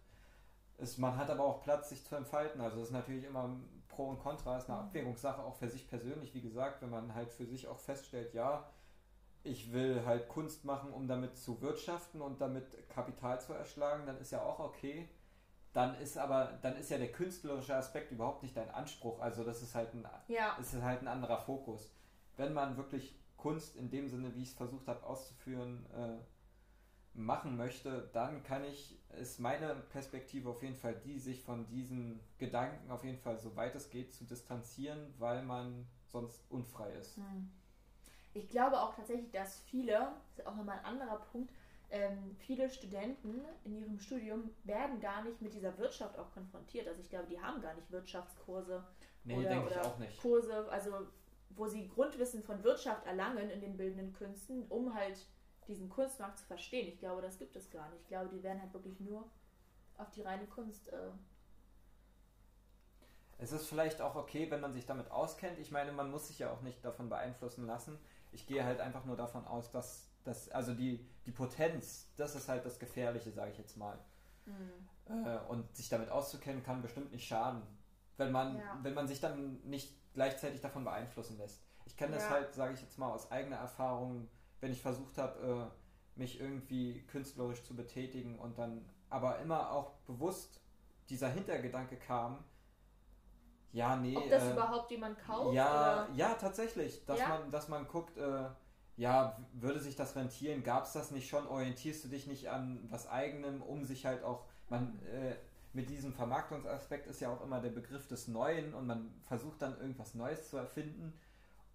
Es, 0.81 0.97
man 0.97 1.17
hat 1.17 1.29
aber 1.29 1.43
auch 1.43 1.61
Platz, 1.61 1.89
sich 1.89 2.05
zu 2.05 2.15
entfalten. 2.15 2.61
Also 2.61 2.77
es 2.81 2.87
ist 2.87 2.93
natürlich 2.93 3.25
immer 3.25 3.57
Pro 3.87 4.09
und 4.09 4.19
Contra, 4.19 4.57
ist 4.57 4.69
eine 4.69 4.79
mhm. 4.79 4.87
Abwägungssache, 4.87 5.41
auch 5.41 5.55
für 5.55 5.69
sich 5.69 5.87
persönlich, 5.87 6.33
wie 6.33 6.41
gesagt, 6.41 6.81
wenn 6.81 6.89
man 6.89 7.13
halt 7.15 7.31
für 7.31 7.45
sich 7.45 7.67
auch 7.67 7.79
feststellt, 7.79 8.33
ja, 8.33 8.69
ich 9.43 9.71
will 9.71 10.05
halt 10.05 10.27
Kunst 10.27 10.65
machen, 10.65 10.91
um 10.91 11.07
damit 11.07 11.37
zu 11.37 11.61
wirtschaften 11.61 12.21
und 12.21 12.41
damit 12.41 12.89
Kapital 12.89 13.39
zu 13.39 13.53
erschlagen, 13.53 14.05
dann 14.05 14.17
ist 14.17 14.31
ja 14.31 14.41
auch 14.41 14.59
okay 14.59 15.09
dann 15.73 15.95
ist 15.99 16.17
aber, 16.17 16.57
dann 16.61 16.75
ist 16.77 16.89
ja 16.89 16.97
der 16.97 17.11
künstlerische 17.11 17.75
Aspekt 17.75 18.11
überhaupt 18.11 18.41
nicht 18.43 18.57
dein 18.57 18.69
Anspruch. 18.71 19.19
Also 19.19 19.43
das 19.43 19.61
ist 19.61 19.75
halt 19.75 19.93
ein, 19.93 20.07
ja. 20.27 20.55
ist 20.59 20.73
halt 20.81 21.01
ein 21.01 21.07
anderer 21.07 21.37
Fokus. 21.37 21.91
Wenn 22.37 22.53
man 22.53 22.77
wirklich 22.77 23.15
Kunst 23.37 23.75
in 23.75 23.89
dem 23.89 24.09
Sinne, 24.09 24.33
wie 24.35 24.41
ich 24.41 24.49
es 24.49 24.55
versucht 24.55 24.87
habe 24.87 25.05
auszuführen, 25.05 25.85
äh, 25.93 26.17
machen 27.19 27.57
möchte, 27.57 28.09
dann 28.13 28.43
kann 28.43 28.63
ich, 28.63 28.97
ist 29.19 29.39
meine 29.39 29.75
Perspektive 29.91 30.49
auf 30.49 30.61
jeden 30.63 30.75
Fall 30.75 30.95
die, 30.95 31.19
sich 31.19 31.43
von 31.43 31.67
diesen 31.67 32.19
Gedanken 32.37 32.89
auf 32.91 33.03
jeden 33.03 33.17
Fall, 33.17 33.37
so 33.37 33.55
weit 33.55 33.75
es 33.75 33.89
geht, 33.89 34.13
zu 34.13 34.23
distanzieren, 34.23 35.13
weil 35.17 35.43
man 35.43 35.85
sonst 36.07 36.43
unfrei 36.49 36.91
ist. 36.93 37.17
Hm. 37.17 37.51
Ich 38.33 38.49
glaube 38.49 38.79
auch 38.79 38.95
tatsächlich, 38.95 39.31
dass 39.31 39.59
viele, 39.61 39.93
das 40.35 40.45
ist 40.45 40.47
auch 40.47 40.55
nochmal 40.55 40.79
ein 40.79 40.85
anderer 40.85 41.17
Punkt, 41.31 41.51
ähm, 41.91 42.35
viele 42.37 42.69
Studenten 42.69 43.41
in 43.65 43.75
ihrem 43.75 43.99
Studium 43.99 44.51
werden 44.63 44.99
gar 44.99 45.23
nicht 45.23 45.41
mit 45.41 45.53
dieser 45.53 45.75
Wirtschaft 45.77 46.19
auch 46.19 46.31
konfrontiert. 46.33 46.87
Also 46.87 47.01
ich 47.01 47.09
glaube, 47.09 47.27
die 47.27 47.41
haben 47.41 47.61
gar 47.61 47.73
nicht 47.73 47.91
Wirtschaftskurse 47.91 48.83
nee, 49.23 49.35
oder, 49.35 49.65
oder 49.65 49.95
Kurse, 50.21 50.69
also 50.69 51.07
wo 51.49 51.67
sie 51.67 51.87
Grundwissen 51.87 52.43
von 52.43 52.63
Wirtschaft 52.63 53.05
erlangen 53.07 53.49
in 53.49 53.59
den 53.59 53.75
bildenden 53.75 54.13
Künsten, 54.13 54.65
um 54.69 54.93
halt 54.93 55.25
diesen 55.69 55.87
Kunstmarkt 55.87 56.39
zu 56.39 56.45
verstehen. 56.45 56.87
Ich 56.87 56.99
glaube, 56.99 57.21
das 57.21 57.37
gibt 57.37 57.55
es 57.55 57.69
gar 57.69 57.89
nicht. 57.89 58.01
Ich 58.01 58.07
glaube, 58.07 58.29
die 58.29 58.43
werden 58.43 58.61
halt 58.61 58.73
wirklich 58.73 58.99
nur 58.99 59.29
auf 59.97 60.09
die 60.11 60.21
reine 60.21 60.45
Kunst. 60.47 60.89
Äh 60.89 61.11
es 63.37 63.53
ist 63.53 63.67
vielleicht 63.67 64.01
auch 64.01 64.15
okay, 64.15 64.51
wenn 64.51 64.59
man 64.59 64.73
sich 64.73 64.85
damit 64.85 65.09
auskennt. 65.11 65.59
Ich 65.59 65.71
meine, 65.71 65.93
man 65.93 66.11
muss 66.11 66.27
sich 66.27 66.39
ja 66.39 66.51
auch 66.51 66.61
nicht 66.61 66.83
davon 66.83 67.07
beeinflussen 67.07 67.65
lassen. 67.65 67.97
Ich 68.31 68.45
gehe 68.45 68.65
halt 68.65 68.81
einfach 68.81 69.05
nur 69.05 69.15
davon 69.15 69.45
aus, 69.45 69.71
dass 69.71 70.09
das, 70.25 70.49
also 70.49 70.73
die, 70.73 71.07
die 71.25 71.31
Potenz, 71.31 72.11
das 72.17 72.35
ist 72.35 72.49
halt 72.49 72.65
das 72.65 72.79
Gefährliche, 72.79 73.31
sage 73.31 73.51
ich 73.51 73.57
jetzt 73.57 73.77
mal. 73.77 73.97
Mhm. 74.45 75.25
Äh, 75.25 75.39
und 75.47 75.75
sich 75.75 75.89
damit 75.89 76.09
auszukennen, 76.09 76.63
kann 76.63 76.81
bestimmt 76.81 77.11
nicht 77.11 77.27
schaden, 77.27 77.61
wenn 78.17 78.31
man, 78.31 78.57
ja. 78.57 78.77
wenn 78.83 78.93
man 78.93 79.07
sich 79.07 79.21
dann 79.21 79.61
nicht 79.63 79.95
gleichzeitig 80.13 80.59
davon 80.59 80.83
beeinflussen 80.83 81.37
lässt. 81.37 81.63
Ich 81.85 81.95
kenne 81.95 82.15
das 82.15 82.23
ja. 82.23 82.31
halt, 82.31 82.53
sage 82.53 82.73
ich 82.73 82.81
jetzt 82.81 82.97
mal, 82.97 83.11
aus 83.11 83.31
eigener 83.31 83.55
Erfahrung, 83.55 84.27
wenn 84.61 84.71
ich 84.71 84.81
versucht 84.81 85.17
habe, 85.17 85.69
äh, 85.69 86.19
mich 86.19 86.39
irgendwie 86.39 87.03
künstlerisch 87.07 87.63
zu 87.63 87.75
betätigen 87.75 88.37
und 88.37 88.57
dann 88.57 88.85
aber 89.09 89.39
immer 89.39 89.71
auch 89.71 89.93
bewusst 90.05 90.61
dieser 91.09 91.29
Hintergedanke 91.29 91.97
kam, 91.97 92.43
ja, 93.71 93.95
nee. 93.95 94.17
Ob 94.17 94.29
das 94.29 94.43
äh, 94.43 94.51
überhaupt 94.53 94.89
jemand 94.91 95.19
kauft? 95.19 95.53
Ja, 95.53 96.05
oder? 96.05 96.15
ja, 96.15 96.33
tatsächlich. 96.33 97.05
Dass, 97.05 97.19
ja? 97.19 97.29
Man, 97.29 97.51
dass 97.51 97.67
man 97.69 97.87
guckt, 97.87 98.17
äh, 98.17 98.45
ja, 98.97 99.37
würde 99.53 99.79
sich 99.79 99.95
das 99.95 100.15
rentieren? 100.15 100.63
Gab 100.63 100.85
es 100.85 100.93
das 100.93 101.11
nicht 101.11 101.29
schon? 101.29 101.47
Orientierst 101.47 102.03
du 102.03 102.07
dich 102.07 102.27
nicht 102.27 102.49
an 102.49 102.87
was 102.89 103.07
eigenem, 103.07 103.61
um 103.61 103.85
sich 103.85 104.05
halt 104.05 104.23
auch, 104.23 104.45
man, 104.69 104.99
äh, 105.05 105.35
mit 105.71 105.89
diesem 105.89 106.13
Vermarktungsaspekt 106.13 107.07
ist 107.07 107.21
ja 107.21 107.31
auch 107.31 107.41
immer 107.43 107.61
der 107.61 107.69
Begriff 107.69 108.07
des 108.07 108.27
Neuen 108.27 108.73
und 108.73 108.87
man 108.87 109.13
versucht 109.27 109.61
dann 109.61 109.79
irgendwas 109.79 110.15
Neues 110.15 110.49
zu 110.49 110.57
erfinden 110.57 111.13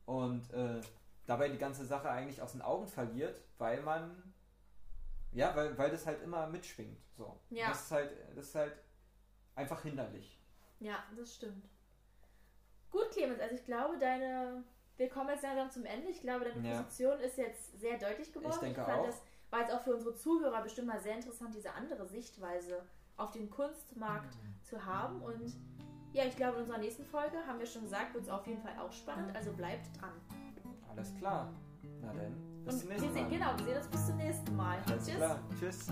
und 0.05 0.53
äh, 0.53 0.81
dabei 1.27 1.49
die 1.49 1.59
ganze 1.59 1.85
Sache 1.85 2.11
eigentlich 2.11 2.43
aus 2.43 2.53
den 2.53 2.63
Augen 2.63 2.87
verliert, 2.87 3.43
weil 3.59 3.83
man, 3.83 4.35
ja, 5.33 5.55
weil, 5.57 5.77
weil 5.79 5.91
das 5.91 6.07
halt 6.07 6.23
immer 6.23 6.47
mitschwingt. 6.47 7.01
So. 7.17 7.41
Ja. 7.51 7.69
Das 7.69 7.83
ist 7.83 7.91
halt, 7.91 8.13
das 8.35 8.47
ist 8.47 8.55
halt 8.55 8.77
einfach 9.55 9.83
hinderlich. 9.83 10.41
Ja, 10.81 11.03
das 11.17 11.35
stimmt. 11.35 11.69
Gut, 12.91 13.11
Clemens, 13.11 13.41
also 13.41 13.55
ich 13.55 13.65
glaube, 13.65 13.99
deine. 13.99 14.63
Wir 14.97 15.09
kommen 15.09 15.31
jetzt 15.31 15.43
langsam 15.43 15.69
zum 15.71 15.85
Ende. 15.85 16.09
Ich 16.09 16.21
glaube, 16.21 16.45
deine 16.45 16.69
ja. 16.69 16.83
Position 16.83 17.19
ist 17.19 17.37
jetzt 17.37 17.81
sehr 17.81 17.99
deutlich 17.99 18.33
geworden. 18.33 18.53
Ich 18.55 18.61
denke 18.61 18.81
ich 18.81 18.87
fand, 18.87 19.01
auch. 19.01 19.07
das 19.07 19.21
war 19.51 19.61
jetzt 19.61 19.73
auch 19.73 19.83
für 19.83 19.95
unsere 19.95 20.15
Zuhörer 20.15 20.63
bestimmt 20.63 20.87
mal 20.87 21.01
sehr 21.01 21.17
interessant, 21.17 21.53
diese 21.53 21.73
andere 21.73 22.07
Sichtweise 22.07 22.85
auf 23.17 23.33
den 23.33 23.51
Kunstmarkt 23.51 24.37
mhm. 24.37 24.63
zu 24.63 24.85
haben. 24.85 25.21
Und 25.23 25.53
ja, 26.13 26.25
ich 26.25 26.37
glaube, 26.37 26.57
in 26.57 26.61
unserer 26.61 26.79
nächsten 26.79 27.05
Folge 27.05 27.37
haben 27.45 27.59
wir 27.59 27.67
schon 27.67 27.83
gesagt, 27.83 28.15
wird 28.15 28.25
es 28.25 28.31
auf 28.31 28.47
jeden 28.47 28.63
Fall 28.63 28.79
auch 28.79 28.93
spannend. 28.93 29.35
Also 29.35 29.53
bleibt 29.53 30.01
dran. 30.01 30.13
Alles 30.97 31.15
klar. 31.17 31.53
Na 32.01 32.13
denn. 32.13 32.35
Bis 32.65 32.75
Und 32.75 32.81
zum 32.81 32.89
nächsten 32.91 33.15
Mal. 33.15 33.29
Genau, 33.29 33.47
wir 33.59 33.65
sehen 33.65 33.77
uns 33.77 33.87
bis 33.89 34.07
zum 34.07 34.17
nächsten 34.17 34.57
Mal. 34.57 34.79
Alles 34.87 35.07
Tschüss. 35.07 35.17
Klar. 35.17 35.39
Tschüss. 35.59 35.87